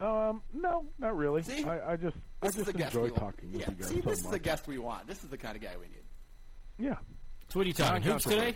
[0.01, 1.43] Um, no, not really.
[1.43, 1.63] See?
[1.65, 3.21] I, I just I This is just the enjoy we want.
[3.21, 5.07] talking with Yeah, you guys see, so this is the guest we want.
[5.07, 6.89] This is the kind of guy we need.
[6.89, 6.97] Yeah.
[7.51, 8.03] So what are you talking?
[8.03, 8.55] Hoops today?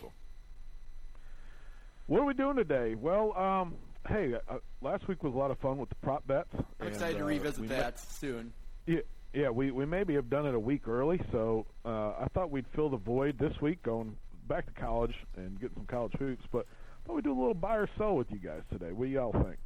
[2.07, 2.95] What are we doing today?
[2.95, 3.75] Well, um,
[4.09, 6.51] hey, uh, last week was a lot of fun with the prop bets.
[6.55, 8.53] I'm and, excited to uh, revisit that may- soon.
[8.87, 9.01] yeah,
[9.33, 12.67] yeah, we we maybe have done it a week early, so uh, I thought we'd
[12.77, 14.17] fill the void this week, going
[14.47, 16.45] back to college and get some college hoops.
[16.53, 18.93] But I thought we'd do a little buy or sell with you guys today.
[18.93, 19.57] What do y'all think?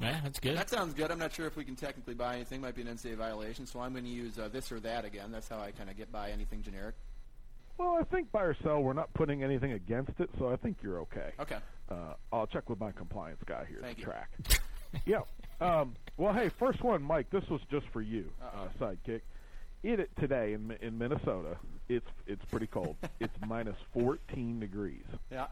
[0.00, 0.56] Yeah, that's good.
[0.56, 1.10] That sounds good.
[1.10, 2.60] I'm not sure if we can technically buy anything.
[2.60, 5.32] Might be an NCAA violation, so I'm going to use uh, this or that again.
[5.32, 6.94] That's how I kind of get by anything generic.
[7.78, 8.82] Well, I think buy or sell.
[8.82, 11.30] We're not putting anything against it, so I think you're okay.
[11.40, 11.58] Okay.
[11.90, 14.04] Uh, I'll check with my compliance guy here Thank to you.
[14.06, 14.30] track.
[15.06, 15.20] yeah.
[15.60, 17.30] Um, well, hey, first one, Mike.
[17.30, 19.20] This was just for you, uh, sidekick.
[19.84, 21.56] it today in in Minnesota,
[21.88, 22.96] it's it's pretty cold.
[23.20, 25.04] it's minus 14 degrees.
[25.30, 25.46] Yeah.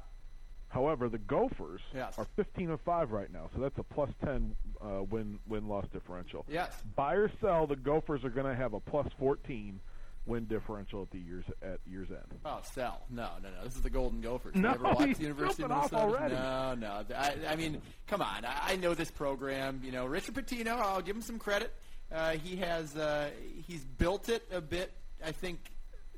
[0.68, 2.18] However, the Gophers Yes.
[2.18, 4.54] are 15 and 5 right now, so that's a plus 10
[4.84, 6.44] uh, win win loss differential.
[6.48, 6.70] Yes.
[6.96, 9.78] Buy or sell, the Gophers are going to have a plus 14
[10.26, 12.40] win differential at the years at year's end.
[12.44, 13.00] Oh, sell.
[13.10, 13.64] No, no, no.
[13.64, 14.54] This is the Golden Gophers.
[14.54, 15.96] No, you ever watched he's the University of Minnesota?
[15.96, 16.34] already.
[16.34, 17.04] No, no.
[17.16, 18.44] I, I mean, come on.
[18.44, 19.80] I, I know this program.
[19.84, 20.72] You know, Richard Pitino.
[20.78, 21.72] I'll give him some credit.
[22.12, 23.30] Uh, he has uh,
[23.66, 24.92] he's built it a bit.
[25.24, 25.58] I think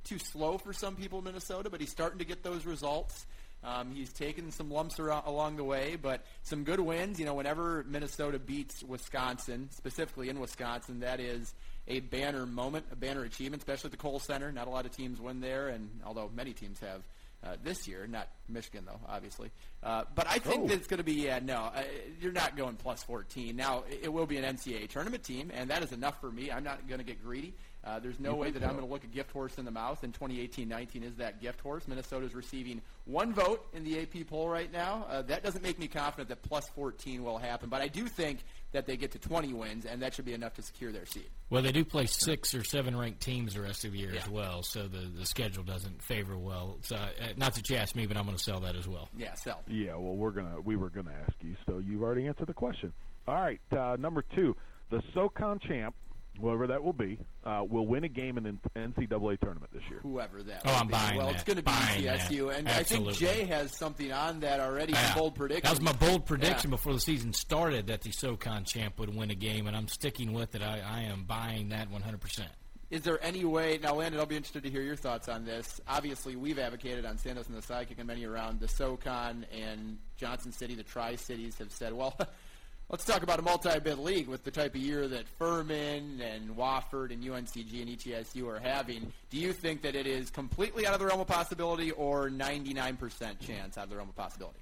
[0.05, 3.27] too slow for some people in Minnesota, but he's starting to get those results.
[3.65, 7.19] Um, he's taken some lumps ar- along the way, but some good wins.
[7.19, 11.53] You know, whenever Minnesota beats Wisconsin, specifically in Wisconsin, that is
[11.89, 14.53] a banner moment, a banner achievement, especially at the Kohl Center.
[14.53, 17.03] Not a lot of teams win there, and although many teams have
[17.45, 19.51] uh, this year, not Michigan though, obviously.
[19.83, 20.67] Uh, but I think Oh.
[20.69, 21.83] that it's going to be yeah, no, uh,
[22.21, 23.55] you're not going plus 14.
[23.57, 26.51] Now it, it will be an NCAA tournament team, and that is enough for me.
[26.51, 27.55] I'm not going to get greedy.
[27.85, 29.71] Uh, there's no You way that I'm going to look a gift horse in the
[29.71, 31.87] mouth, and 2018-19 is that gift horse.
[31.87, 35.07] Minnesota's receiving one vote in the AP poll right now.
[35.09, 38.41] Uh, that doesn't make me confident that plus 14 will happen, but I do think
[38.73, 41.29] that they get to 20 wins, and that should be enough to secure their seed.
[41.51, 44.29] Well, they do play six or seven ranked teams the rest of the year as
[44.29, 46.79] well, so the, the schedule doesn't favor well.
[46.83, 49.09] So, uh, not that you asked me, but I'm going to sell that as well.
[49.17, 49.63] Yeah, sell.
[49.67, 52.93] Yeah, well, we're gonna we were gonna ask you, so you've already answered the question.
[53.27, 54.57] All right, uh, number two,
[54.91, 55.95] the SoCon champ,
[56.41, 60.01] whoever that will be, uh, will win a game in the NCAA tournament this year.
[60.03, 60.63] Whoever that.
[60.65, 60.93] Oh, will I'm be.
[60.93, 61.35] buying Well, that.
[61.37, 62.21] it's going to be Buying that.
[62.21, 63.13] ETSU, and Absolutely.
[63.13, 64.93] I think Jay has something on that already.
[64.93, 65.15] Yeah.
[65.15, 65.63] Bold prediction.
[65.65, 66.77] That was my bold prediction Yeah.
[66.77, 70.33] before the season started that the SoCon champ would win a game, and I'm sticking
[70.33, 70.63] with it.
[70.63, 72.47] I, I am buying that 100%.
[72.91, 74.19] Is there any way now, Landon?
[74.19, 75.79] I'll be interested to hear your thoughts on this.
[75.87, 80.53] Obviously, we've advocated on Sandos and the Sidekick and many around the SoCon and Johnson
[80.53, 82.19] City, the Tri Cities have said, well,
[82.91, 87.13] let's talk about a multi-bid league with the type of year that Furman and Wofford
[87.13, 89.13] and UNCG and ETSU are having.
[89.31, 93.41] Do you think that it is completely out of the realm of possibility, or 99%
[93.41, 94.59] chance out of the realm of possibility?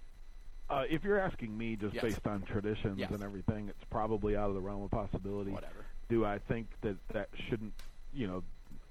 [0.69, 2.03] Uh, if you're asking me, just Yes.
[2.03, 3.13] based on traditions Yes.
[3.13, 5.53] and everything, it's probably out of the realm of possibility.
[5.53, 5.85] Whatever.
[6.09, 7.75] Do I think that that shouldn't,
[8.13, 8.43] you know,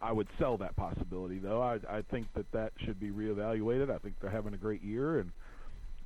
[0.02, 1.62] I would sell that possibility though.
[1.62, 3.90] I, I think that that should be reevaluated.
[3.90, 5.32] I think they're having a great year, and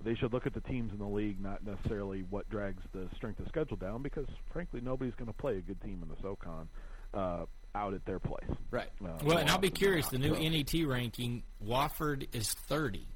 [0.04, 3.40] they should look at the teams in the league, not necessarily what drags the strength
[3.40, 6.70] of schedule down, because frankly, nobody's going to play a good team in the SoCon
[7.14, 7.46] uh,
[7.76, 8.50] out at their place.
[8.72, 8.90] Right.
[9.04, 10.06] Uh, Well, and I'll be curious.
[10.06, 10.22] not.
[10.22, 13.08] The new So- NET ranking, Wofford is 30.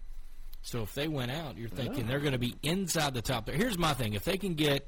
[0.62, 2.08] So if they went out, you're thinking Yeah.
[2.08, 3.46] they're going to be inside the top.
[3.46, 3.56] There.
[3.56, 4.88] Here's my thing: if they can get,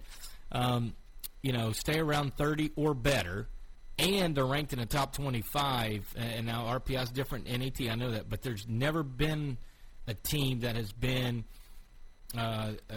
[0.52, 0.94] um,
[1.42, 3.50] you know, stay around 30 or better,
[4.00, 7.96] and they're ranked in the top 25, and now RPI is different than NET, I
[7.96, 9.58] know that, but there's never been
[10.08, 11.44] a team that has been
[12.40, 12.96] uh, uh,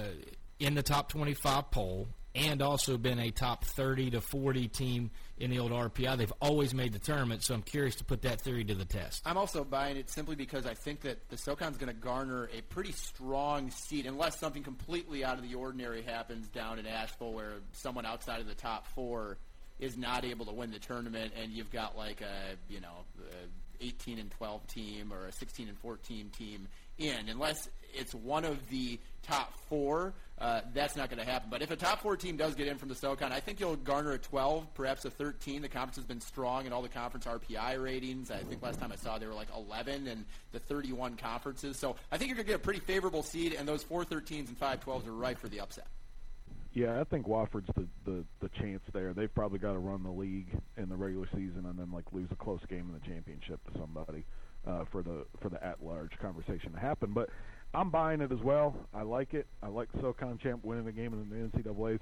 [0.58, 5.50] in the top 25 poll and also been a top 30 to 40 team in
[5.50, 6.16] the old RPI.
[6.16, 9.22] They've always made the tournament, so I'm curious to put that theory to the test.
[9.26, 12.60] I'm also buying it simply because I think that the SoCon's going to garner a
[12.62, 17.54] pretty strong seed, unless something completely out of the ordinary happens down in Asheville, where
[17.72, 19.38] someone outside of the top four
[19.80, 23.84] is not able to win the tournament, and you've got like a you know a
[23.84, 26.66] 18 and 12 team or a 16 and 14 team
[26.98, 30.14] in, unless it's one of the top four.
[30.40, 31.48] Uh, that's not going to happen.
[31.50, 33.74] But if a top four team does get in from the SoCon, I think you'll
[33.74, 35.62] garner a 12, perhaps a 13.
[35.62, 38.30] The conference has been strong in all the conference RPI ratings.
[38.30, 41.76] I think last time I saw they were like 11 in the 31 conferences.
[41.76, 44.48] So I think you're going to get a pretty favorable seed, and those four 13s
[44.48, 45.88] and five 12s are ripe for the upset.
[46.72, 49.12] Yeah, I think Wofford's the, the the chance there.
[49.12, 52.28] They've probably got to run the league in the regular season and then like lose
[52.30, 54.24] a close game in the championship to somebody
[54.66, 57.12] uh, for the for the at large conversation to happen.
[57.12, 57.30] But
[57.74, 58.74] I'm buying it as well.
[58.94, 59.46] I like it.
[59.62, 62.00] I like SoCon champ winning the game in the NCAA's,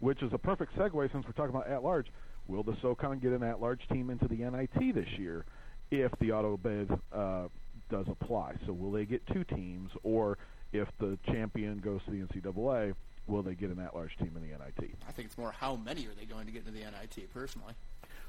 [0.00, 2.08] which is a perfect segue since we're talking about at large.
[2.48, 5.44] Will the SoCon get an at large team into the NIT this year
[5.90, 7.44] if the auto bid uh,
[7.90, 8.54] does apply?
[8.66, 10.36] So will they get two teams, or
[10.72, 12.94] if the champion goes to the NCAA?
[13.26, 14.94] Will they get an at-large team in the NIT?
[15.08, 17.72] I think it's more how many are they going to get into the NIT, personally.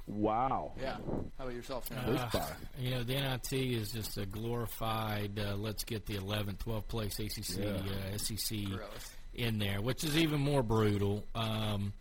[0.07, 0.73] Wow.
[0.79, 0.97] Yeah.
[1.37, 1.97] How about yourself, Sam?
[2.33, 2.41] Uh,
[2.79, 7.19] you know, the NIT is just a glorified, uh, let's get the 11th, 12th place
[7.19, 8.13] ACC, Yeah.
[8.13, 9.15] uh, SEC Gross.
[9.33, 11.23] in there, which is even more brutal.
[11.33, 11.91] Um,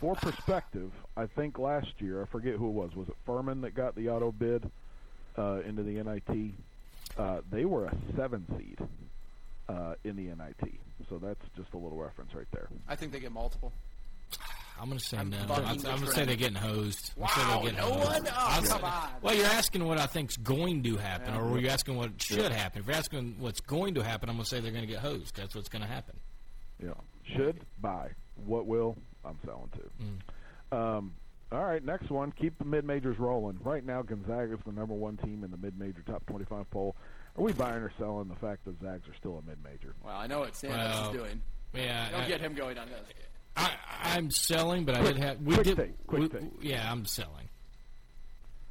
[0.00, 2.94] For perspective, I think last year, I forget who it was.
[2.94, 4.70] Was it Furman that got the auto bid
[5.36, 6.54] uh, into the NIT?
[7.16, 8.78] Uh, they were a seven seed
[9.68, 10.74] uh, in the NIT.
[11.08, 12.68] So that's just a little reference right there.
[12.88, 13.72] I think they get multiple.
[14.80, 15.38] I'm going to say I'm no.
[15.48, 17.12] I'm, I'm going to say they're getting hosed.
[17.16, 18.06] I'm Wow, say they're getting no hosed.
[18.06, 18.26] one?
[18.28, 19.08] Oh, I'll say- come on.
[19.22, 21.40] Well, you're asking what I think's going to happen, Yeah.
[21.40, 22.52] or were you asking what should Yeah.
[22.54, 22.80] happen?
[22.82, 25.00] If you're asking what's going to happen, I'm going to say they're going to get
[25.00, 25.36] hosed.
[25.36, 26.16] That's what's going to happen.
[26.82, 26.92] Yeah.
[27.36, 28.10] Should buy.
[28.46, 28.96] What will?
[29.24, 30.74] I'm selling to.
[30.76, 30.78] Mm.
[30.98, 31.14] Um,
[31.50, 32.30] All right, next one.
[32.32, 33.58] Keep the mid majors rolling.
[33.64, 36.94] Right now, Gonzaga is the number one team in the mid major top 25 poll.
[37.36, 39.94] Are we buying or selling the fact that Zags are still a mid major?
[40.04, 41.42] Well, I know what Sam Well, is doing.
[41.74, 43.00] yeah, Don't I- get him going on this.
[43.58, 43.70] I,
[44.04, 45.40] I'm selling, but I Quick- did have.
[45.42, 45.76] We quick did.
[45.76, 46.48] take, quick we- take.
[46.62, 47.48] Yeah, I'm selling.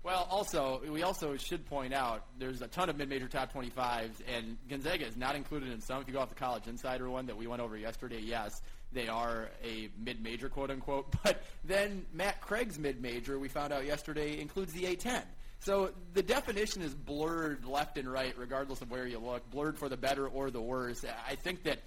[0.04, 4.58] Well, also, we also should point out there's a ton of mid-major top 25s, and
[4.70, 6.02] Gonzaga is not included in some.
[6.02, 8.62] If you go off the College Insider one that we went over yesterday, yes,
[8.94, 11.14] they are a mid-major, quote-unquote.
[11.24, 15.24] But then Matt Craig's mid-major, we found out yesterday, includes the A10.
[15.60, 19.90] So the definition is blurred left and right, regardless of where you look, blurred for
[19.90, 21.04] the better or the worse.
[21.28, 21.80] I think that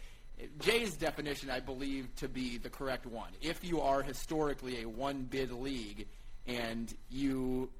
[0.60, 3.30] Jay's definition, I believe, to be the correct one.
[3.42, 6.06] If you are historically a one-bid league
[6.46, 7.70] and you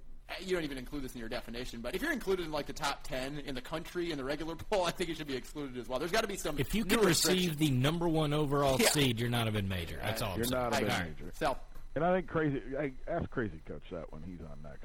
[0.47, 2.73] you don't even include this in your definition, but if you're included in like the
[2.73, 5.77] top ten in the country in the regular poll, I think it should be excluded
[5.77, 5.99] as well.
[5.99, 6.57] There's got to be some.
[6.59, 8.91] If you can receive the number one overall Yeah.
[8.91, 9.99] seed, you're not a mid major.
[10.03, 10.33] That's all.
[10.33, 10.63] I'm You're saying.
[10.63, 11.33] not a All mid major.
[11.35, 11.59] Sell.
[11.97, 12.63] And I think crazy.
[12.79, 14.85] I ask crazy coach that when he's on next.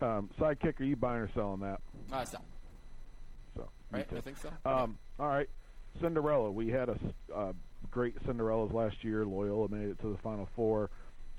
[0.00, 1.80] Um, sidekick, are you buying or selling that?
[2.12, 2.44] Uh, sell.
[3.56, 4.06] So, Right?
[4.16, 4.48] I think so.
[4.64, 5.48] Um, all right,
[6.00, 6.50] Cinderella.
[6.50, 6.98] We had a
[7.34, 7.52] uh,
[7.90, 9.24] great Cinderellas last year.
[9.24, 10.90] Loyola made it to the Final Four.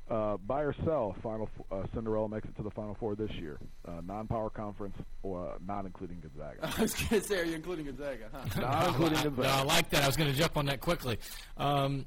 [0.09, 1.15] Uh, buy or sell?
[1.23, 3.57] Final f- uh, Cinderella makes it to the Final Four this year.
[3.87, 6.57] Uh, non-power conference, or uh, not including Gonzaga.
[6.77, 8.25] I was going to say, are you including Gonzaga?
[8.33, 8.59] Huh?
[8.61, 9.47] Not including I, Gonzaga.
[9.47, 10.03] no, I like that.
[10.03, 11.17] I was going to jump on that quickly.
[11.55, 12.05] Um,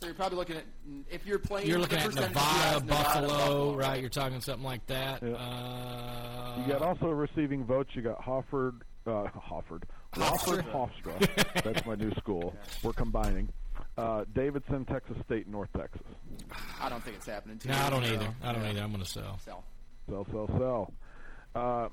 [0.00, 0.64] So you're probably looking at
[1.10, 1.66] if you're playing.
[1.66, 4.00] you're looking at Nevada, Nevada, Buffalo, Buffalo, right?
[4.00, 5.20] You're talking something like that.
[5.22, 7.90] Uh, You got also receiving votes.
[7.94, 9.82] You got Hofford, uh, Hofford,
[10.14, 11.62] Wofford, Hofstra.
[11.62, 12.54] That's my new school.
[12.82, 13.48] We're combining.
[13.96, 16.02] Uh, Davidson, Texas State, North Texas.
[16.80, 17.58] I don't think it's happening.
[17.58, 18.28] Two No, I don't either.
[18.42, 18.70] I don't Yeah.
[18.70, 18.80] either.
[18.82, 19.38] I'm going to sell.
[19.44, 19.64] Sell.
[20.08, 20.92] Sell, sell, sell.
[21.54, 21.88] Uh,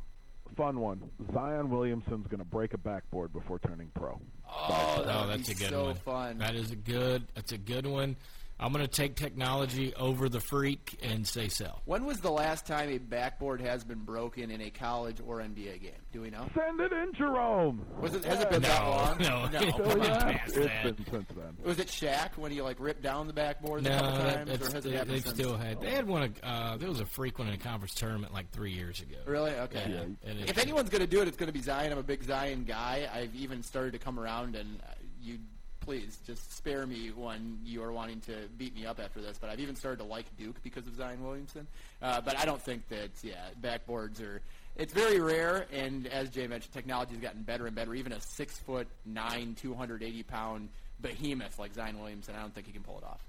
[0.57, 1.01] fun one.
[1.34, 4.19] Zion Williamson's going to break a backboard before turning pro.
[4.49, 5.95] Oh, that Oh, that's a good so one.
[5.95, 6.38] fun.
[6.39, 7.28] That is a good.
[7.36, 8.15] That's a good one.
[8.62, 11.82] I'm going to take technology over the freak and say sell.
[11.86, 15.82] When was the last time a backboard has been broken in a college or NBA
[15.82, 15.91] game?
[16.14, 16.47] Do we know?
[16.55, 17.84] Send it in, Jerome.
[17.99, 19.18] Was it, has it been that long?
[19.20, 19.59] no, no.
[19.59, 20.84] it's come been past It's that.
[20.95, 21.57] been since then.
[21.64, 24.49] Was it Shaq when he like ripped down the backboards a No, couple that, times,
[24.51, 25.34] or has it they, happened they've since?
[25.36, 25.82] still had.
[25.82, 26.36] They had one.
[26.43, 29.18] Uh, there was a freak one in a conference tournament like three years ago.
[29.26, 29.51] Really?
[29.51, 29.86] Okay.
[29.89, 31.91] Yeah, and If anyone's going to do it, it's going to be Zion.
[31.91, 33.09] I'm a big Zion guy.
[33.12, 35.39] I've even started to come around, and uh, you
[35.82, 39.38] please just spare me when you are wanting to beat me up after this.
[39.39, 41.67] But I've even started to like Duke because of Zion Williamson.
[42.01, 44.41] Uh, but I don't think that yeah, backboards are.
[44.77, 47.93] It's very rare, and as Jay mentioned, technology has gotten better and better.
[47.93, 50.69] Even a six foot nine, 280 pound
[51.01, 53.19] behemoth like Zion Williamson, I don't think he can pull it off.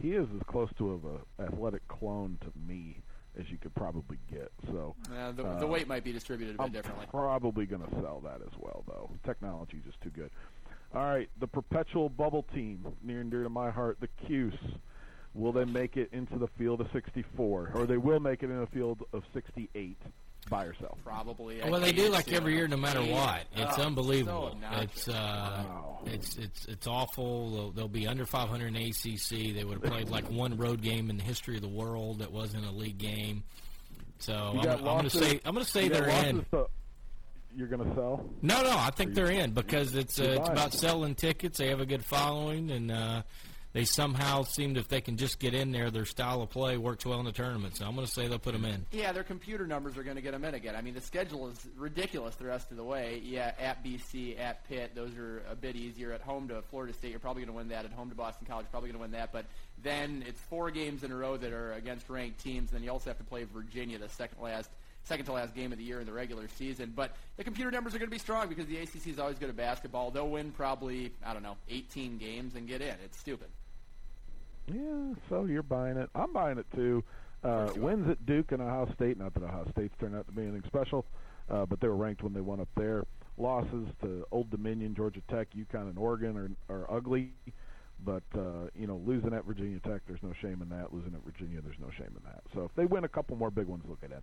[0.00, 2.98] He is as close to of a athletic clone to me
[3.38, 4.52] as you could probably get.
[4.70, 7.06] So Uh, the, uh, the weight might be distributed a bit I'm differently.
[7.10, 9.10] probably going to sell that as well, though.
[9.24, 10.30] Technology is just too good.
[10.94, 14.54] All right, the perpetual bubble team, near and dear to my heart, the Cuse.
[15.34, 18.60] Will they make it into the field of 64, or they will make it in
[18.60, 19.96] the field of 68
[20.50, 20.98] by yourself?
[21.02, 21.62] Probably.
[21.62, 23.44] I Well, they do like every year, no matter what.
[23.56, 24.50] It's Oh, unbelievable.
[24.52, 24.92] obnoxious.
[24.92, 25.64] it's uh,
[26.04, 27.50] it's it's it's awful.
[27.50, 29.54] They'll, they'll be under 500 in ACC.
[29.54, 32.30] They would have played like one road game in the history of the world that
[32.30, 33.44] wasn't a league game.
[34.18, 36.44] So I'm, I'm going to say I'm going to say they're in.
[36.52, 36.66] to-
[37.56, 38.28] you're going to sell?
[38.40, 41.58] No, no, I think they're in because it's uh, it's about selling tickets.
[41.58, 43.22] They have a good following, and uh,
[43.72, 46.76] they somehow seem to, if they can just get in there, their style of play
[46.76, 47.76] works well in the tournament.
[47.76, 48.84] So I'm going to say they'll put them in.
[48.92, 50.76] Yeah, their computer numbers are going to get them in again.
[50.76, 53.22] I mean, the schedule is ridiculous the rest of the way.
[53.24, 56.12] Yeah, at BC, at Pitt, those are a bit easier.
[56.12, 57.86] At home to Florida State, you're probably going to win that.
[57.86, 59.32] At home to Boston College, probably going to win that.
[59.32, 59.46] But
[59.82, 62.70] then it's four games in a row that are against ranked teams.
[62.70, 64.68] And then you also have to play Virginia, the second last,
[65.04, 66.92] second to last game of the year in the regular season.
[66.94, 69.48] But the computer numbers are going to be strong because the ACC is always good
[69.48, 70.10] at basketball.
[70.10, 72.94] They'll win probably I don't know 18 games and get in.
[73.04, 73.48] It's stupid.
[74.72, 76.08] Yeah, so you're buying it.
[76.14, 77.02] I'm buying it too.
[77.42, 79.18] Uh, wins at Duke and Ohio State.
[79.18, 81.04] Not that Ohio State's turned out to be anything special,
[81.50, 83.04] uh, but they were ranked when they went up there.
[83.36, 87.32] Losses to Old Dominion, Georgia Tech, UConn, and Oregon are, are ugly.
[88.04, 90.92] But uh, you know, losing at Virginia Tech, there's no shame in that.
[90.92, 92.42] Losing at Virginia, there's no shame in that.
[92.54, 94.22] So if they win a couple more big ones, look at that.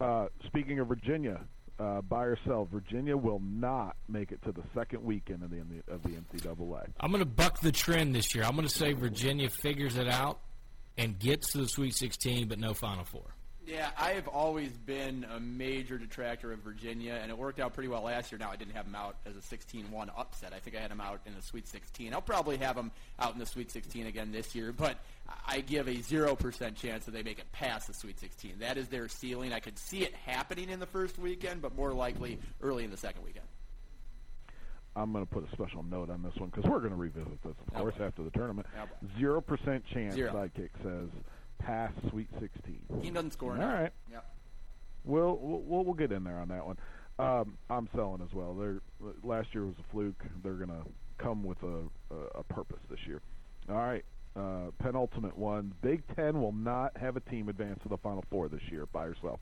[0.00, 1.40] Uh, speaking of Virginia,
[1.78, 2.68] uh, buy or sell.
[2.70, 5.58] Virginia will not make it to the second weekend of the
[5.92, 6.86] of the NCAA.
[7.00, 8.44] I'm going to buck the trend this year.
[8.44, 10.40] I'm going to say Virginia figures it out
[10.98, 13.34] and gets to the Sweet 16, but no Final Four.
[13.70, 17.88] Yeah, I have always been a major detractor of Virginia, and it worked out pretty
[17.88, 18.38] well last year.
[18.40, 20.52] Now, I didn't have them out as a 16-1 upset.
[20.52, 22.12] I think I had them out in the Sweet 16.
[22.12, 22.90] I'll probably have them
[23.20, 24.96] out in the Sweet 16 again this year, but
[25.46, 28.54] I give a 0% chance that they make it past the Sweet 16.
[28.58, 29.52] That is their ceiling.
[29.52, 32.96] I could see it happening in the first weekend, but more likely early in the
[32.96, 33.46] second weekend.
[34.96, 37.40] I'm going to put a special note on this one because we're going to revisit
[37.44, 38.66] this, of Oh, course, after the tournament.
[39.16, 40.14] Zero percent chance.
[40.16, 40.32] Zero.
[40.32, 41.08] Sidekick says
[41.60, 42.80] past Sweet 16.
[43.02, 43.80] He doesn't score All enough.
[43.80, 43.92] right.
[44.10, 44.24] Yep.
[45.04, 46.76] We'll, we'll we'll get in there on that one.
[47.18, 48.54] Um, I'm selling as well.
[48.54, 48.80] They're
[49.22, 50.22] last year was a fluke.
[50.42, 50.82] They're gonna
[51.18, 51.84] come with a
[52.14, 53.20] a, a purpose this year.
[53.68, 54.04] All right.
[54.36, 55.72] Uh, penultimate one.
[55.82, 59.06] Big Ten will not have a team advance to the Final Four this year by
[59.06, 59.40] yourself.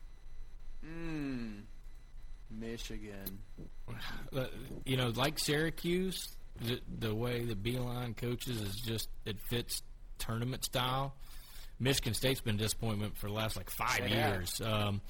[0.86, 1.62] Mm.
[2.50, 3.38] Michigan.
[4.84, 6.28] You know, like Syracuse,
[6.62, 9.82] the, the way the Beilein coaches is just it fits
[10.18, 11.14] tournament style.
[11.80, 14.60] Michigan State's been a disappointment for the last like five They years.
[14.60, 15.00] Um,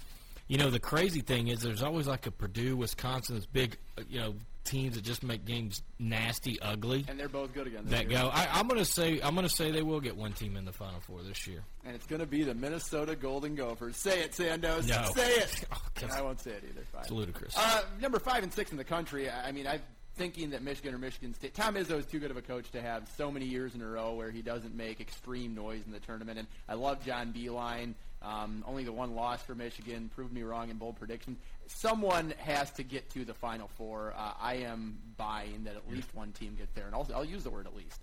[0.49, 4.03] you know, the crazy thing is there's always like a Purdue, Wisconsin, this big, uh,
[4.09, 7.05] you know, teams that just make games nasty, ugly.
[7.09, 8.19] And they're both good again That year.
[8.21, 8.29] go.
[8.33, 11.01] I, I'm gonna say I'm gonna say they will get one team in the Final
[11.01, 11.63] Four this year.
[11.85, 13.97] And it's going to be the Minnesota Golden Gophers.
[13.97, 14.87] Say it, Sandos.
[14.89, 15.11] No.
[15.15, 15.65] Say it.
[15.73, 16.85] Oh, And I won't say it either.
[16.93, 17.03] Fine.
[17.03, 17.55] It's ludicrous.
[17.57, 19.31] Uh, number five and six in the country.
[19.31, 19.81] I mean, I'm
[20.19, 21.55] thinking that Michigan or Michigan State.
[21.55, 23.87] Tom Izzo is too good of a coach to have so many years in a
[23.89, 26.39] row where he doesn't make extreme noise in the tournament.
[26.39, 27.95] And I love John Beilein.
[28.21, 31.37] Um, only the one loss for Michigan proved me wrong in bold prediction.
[31.69, 34.13] Someone has to get to the Final Four.
[34.17, 37.45] Uh, I am buying that at least one team gets there, and I'll, I'll use
[37.45, 38.01] the word at least.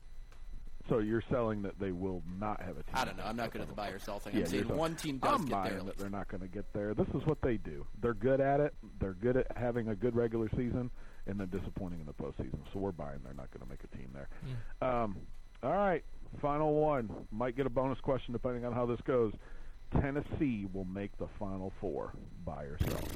[0.87, 2.93] So you're selling that they will not have a team.
[2.93, 3.23] I don't know.
[3.25, 4.33] I'm not good at the buy or sell thing.
[4.35, 5.83] I'm Yeah, saying one team does I'm get buying there.
[5.83, 6.93] that they're not going to get there.
[6.93, 7.85] This is what they do.
[8.01, 8.73] They're good at it.
[8.99, 10.91] They're good at having a good regular season,
[11.27, 12.59] and then disappointing in the postseason.
[12.73, 14.29] So we're buying they're not going to make a team there.
[14.87, 15.17] Um,
[15.63, 16.03] all right,
[16.41, 17.09] final one.
[17.31, 19.33] Might get a bonus question depending on how this goes.
[20.01, 22.13] Tennessee will make the final four.
[22.45, 23.07] Buy or sell?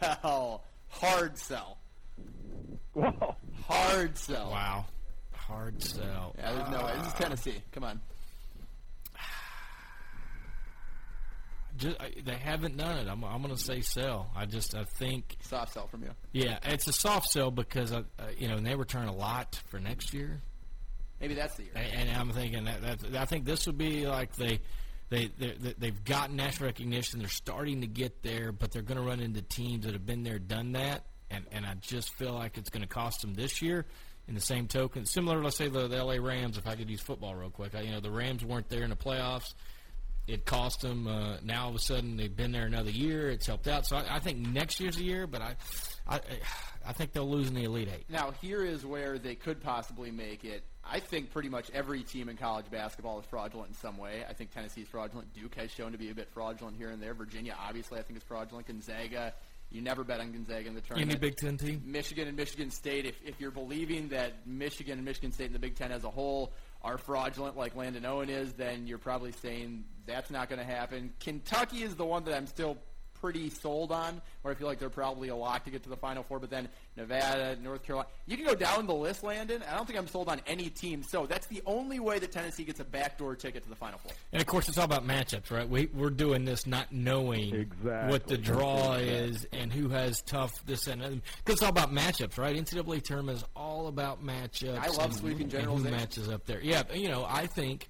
[0.00, 0.64] Sell.
[0.88, 1.78] Hard sell.
[2.92, 3.36] Whoa.
[3.66, 4.50] Hard sell.
[4.50, 4.86] Wow.
[5.32, 6.34] Hard sell.
[6.38, 6.92] Yeah, there's no way.
[6.98, 7.62] This is Tennessee.
[7.72, 8.00] Come on.
[11.76, 13.08] Just, I, they haven't done it.
[13.08, 14.30] I'm, I'm going to say sell.
[14.36, 16.10] I just I think Soft sell from you.
[16.32, 18.02] yeah, it's a soft sell because I, uh,
[18.36, 20.40] you know and they return a lot for next year.
[21.20, 21.72] Maybe that's the year.
[21.76, 24.60] And, and I'm thinking that, that I think this would be like they.
[25.10, 27.18] They, they they- they've gotten national recognition.
[27.18, 30.22] They're starting to get there, but they're going to run into teams that have been
[30.22, 33.60] there, done that, and and I just feel like it's going to cost them this
[33.60, 33.84] year.
[34.26, 36.56] In the same token, similar, let's say the, the LA Rams.
[36.56, 38.88] If I could use football real quick, I, you know the Rams weren't there in
[38.90, 39.52] the playoffs.
[40.32, 41.06] It cost them.
[41.06, 43.30] Uh, now all of a sudden they've been there another year.
[43.30, 43.86] It's helped out.
[43.86, 45.56] So I, I think next year's the year, but I,
[46.08, 46.20] I
[46.86, 48.06] I think they'll lose in the Elite Eight.
[48.08, 50.64] Now, here is where they could possibly make it.
[50.84, 54.24] I think pretty much every team in college basketball is fraudulent in some way.
[54.28, 55.32] I think Tennessee's fraudulent.
[55.32, 57.14] Duke has shown to be a bit fraudulent here and there.
[57.14, 58.66] Virginia, obviously, I think is fraudulent.
[58.66, 59.32] Gonzaga,
[59.70, 61.12] you never bet on Gonzaga in the tournament.
[61.12, 61.82] Any Big Ten team?
[61.86, 65.60] Michigan and Michigan State, if, if you're believing that Michigan and Michigan State and the
[65.60, 66.52] Big Ten as a whole
[66.82, 71.12] are fraudulent like Landon Owen is, then you're probably saying that's not going to happen.
[71.20, 72.76] Kentucky is the one that I'm still
[73.20, 75.96] pretty sold on, where I feel like they're probably a lock to get to the
[75.96, 78.08] Final Four, but then Nevada, North Carolina.
[78.26, 79.62] You can go down the list, Landon.
[79.70, 81.04] I don't think I'm sold on any team.
[81.04, 84.10] So that's the only way that Tennessee gets a backdoor ticket to the Final Four.
[84.32, 85.68] And of course, it's all about matchups, right?
[85.68, 88.10] We we're doing this not knowing Exactly.
[88.10, 89.08] what the draw Exactly.
[89.08, 91.12] is and who has tough this and that.
[91.12, 92.56] Because it's all about matchups, right?
[92.56, 94.78] NCAA term is all about matchups.
[94.80, 96.60] I love and, sweeping and who matches up there.
[96.60, 97.86] Yeah, you know, I think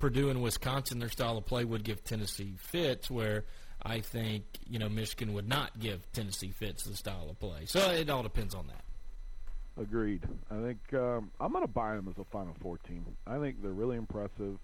[0.00, 3.44] Purdue and Wisconsin, their style of play would give Tennessee fits, where
[3.82, 7.66] I think you know Michigan would not give Tennessee fits the style of play.
[7.66, 8.84] So it all depends on that.
[9.80, 10.22] Agreed.
[10.50, 13.04] I think um, I'm going to buy them as a Final Four team.
[13.26, 14.58] I think they're really impressive.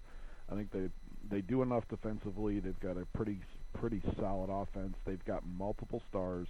[0.51, 0.89] I think they
[1.29, 2.59] they do enough defensively.
[2.59, 3.39] They've got a pretty
[3.73, 4.97] pretty solid offense.
[5.05, 6.47] They've got multiple stars,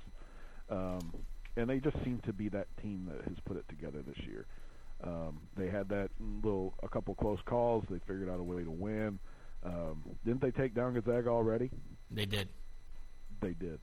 [0.69, 1.13] um,
[1.57, 4.45] and they just seem to be that team that has put it together this year.
[5.03, 7.83] Um, they had that little a couple close calls.
[7.89, 9.19] They figured out a way to win.
[9.63, 11.69] Um, didn't they take down Gonzaga already?
[12.11, 12.49] They did.
[13.41, 13.79] They did.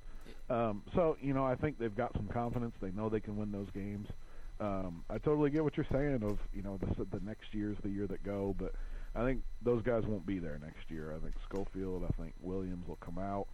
[0.51, 2.75] Um, so you know, I think they've got some confidence.
[2.81, 4.09] They know they can win those games.
[4.61, 6.23] Um, I totally get what you're saying.
[6.23, 8.73] Of you know, the the next year's the year that go, but
[9.15, 11.15] I think those guys won't be there next year.
[11.15, 13.47] I think Schofield, I think Williams will come out.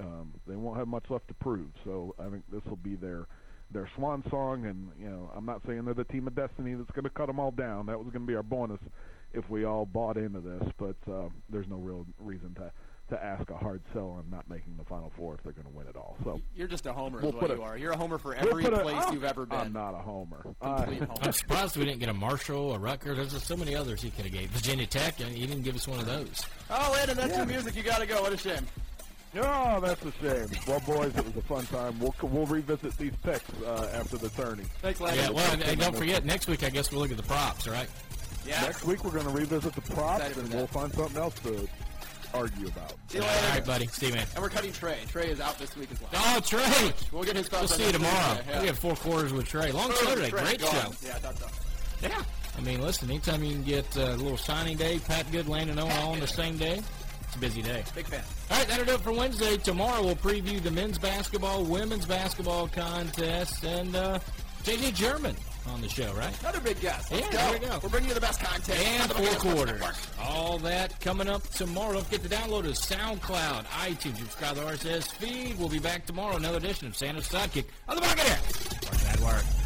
[0.00, 1.68] Um, they won't have much left to prove.
[1.84, 3.26] So I think this will be their
[3.72, 4.66] their swan song.
[4.66, 7.26] And you know, I'm not saying they're the team of destiny that's going to cut
[7.26, 7.86] them all down.
[7.86, 8.80] That was going to be our bonus
[9.32, 10.62] if we all bought into this.
[10.78, 12.70] But uh, there's no real reason to
[13.10, 15.72] to ask a hard sell on not making the final four if they're going to
[15.76, 16.16] win it all.
[16.24, 17.76] So You're just a homer, We'll is what put you a- are.
[17.76, 19.58] You're a homer for we'll every put a- place you've ever been.
[19.58, 20.40] I'm not a homer.
[20.62, 21.18] Complete I- homer.
[21.20, 23.16] I'm surprised we didn't get a Marshall, a Rutgers.
[23.18, 24.48] There's just so many others he could have gave.
[24.50, 26.46] Virginia Tech, and he didn't give us one of those.
[26.70, 27.36] Oh, Landon, that's Yeah.
[27.38, 27.76] your music.
[27.76, 28.22] You got to go.
[28.22, 28.66] What a shame.
[29.34, 30.48] Oh, that's a shame.
[30.66, 31.98] Well, boys, it was a fun time.
[31.98, 34.64] We'll we'll revisit these picks uh, after the tourney.
[34.82, 37.22] Thanks, Yeah, well, and, and don't forget, next week I guess we'll look at the
[37.22, 37.88] props, right?
[38.46, 38.60] Yeah.
[38.62, 41.66] Next week we're going to revisit the props, and we'll find something else to
[42.34, 42.94] argue about.
[43.08, 43.46] See you later.
[43.50, 43.86] right, buddy.
[43.86, 44.26] See you, man.
[44.34, 44.98] And we're cutting Trey.
[45.08, 46.10] Trey is out this week as well.
[46.14, 46.92] Oh, Trey!
[47.12, 48.38] We'll get his We'll see you tomorrow.
[48.48, 48.60] Yeah.
[48.60, 49.70] We have four quarters with Trey.
[49.72, 50.30] Long show today.
[50.30, 50.72] Trey, Great go on.
[50.74, 50.92] show.
[51.04, 51.46] Yeah, I thought so.
[52.02, 52.22] Yeah.
[52.56, 55.78] I mean, listen, anytime you can get uh, a little signing day, Pat Good, Landon
[55.78, 56.80] Owen all on the same day,
[57.32, 57.82] It's a busy day.
[57.94, 58.22] Big fan.
[58.50, 59.56] All right, that'll do it for Wednesday.
[59.56, 64.18] Tomorrow we'll preview the men's basketball, women's basketball contest, and uh,
[64.64, 65.34] JJ German
[65.66, 66.38] on the show, right?
[66.40, 67.10] Another big guest.
[67.10, 67.38] Let's yeah, go.
[67.38, 67.80] there we go.
[67.82, 68.78] We're bringing you the best content.
[68.86, 69.82] And the four quarters.
[70.20, 71.94] All that coming up tomorrow.
[71.94, 75.58] Don't forget to download us SoundCloud, iTunes, subscribe to the RSS feed.
[75.58, 76.36] We'll be back tomorrow.
[76.36, 78.42] Another edition of Santa's Sidekick on the Buccaneers.
[78.90, 79.61] Work that work.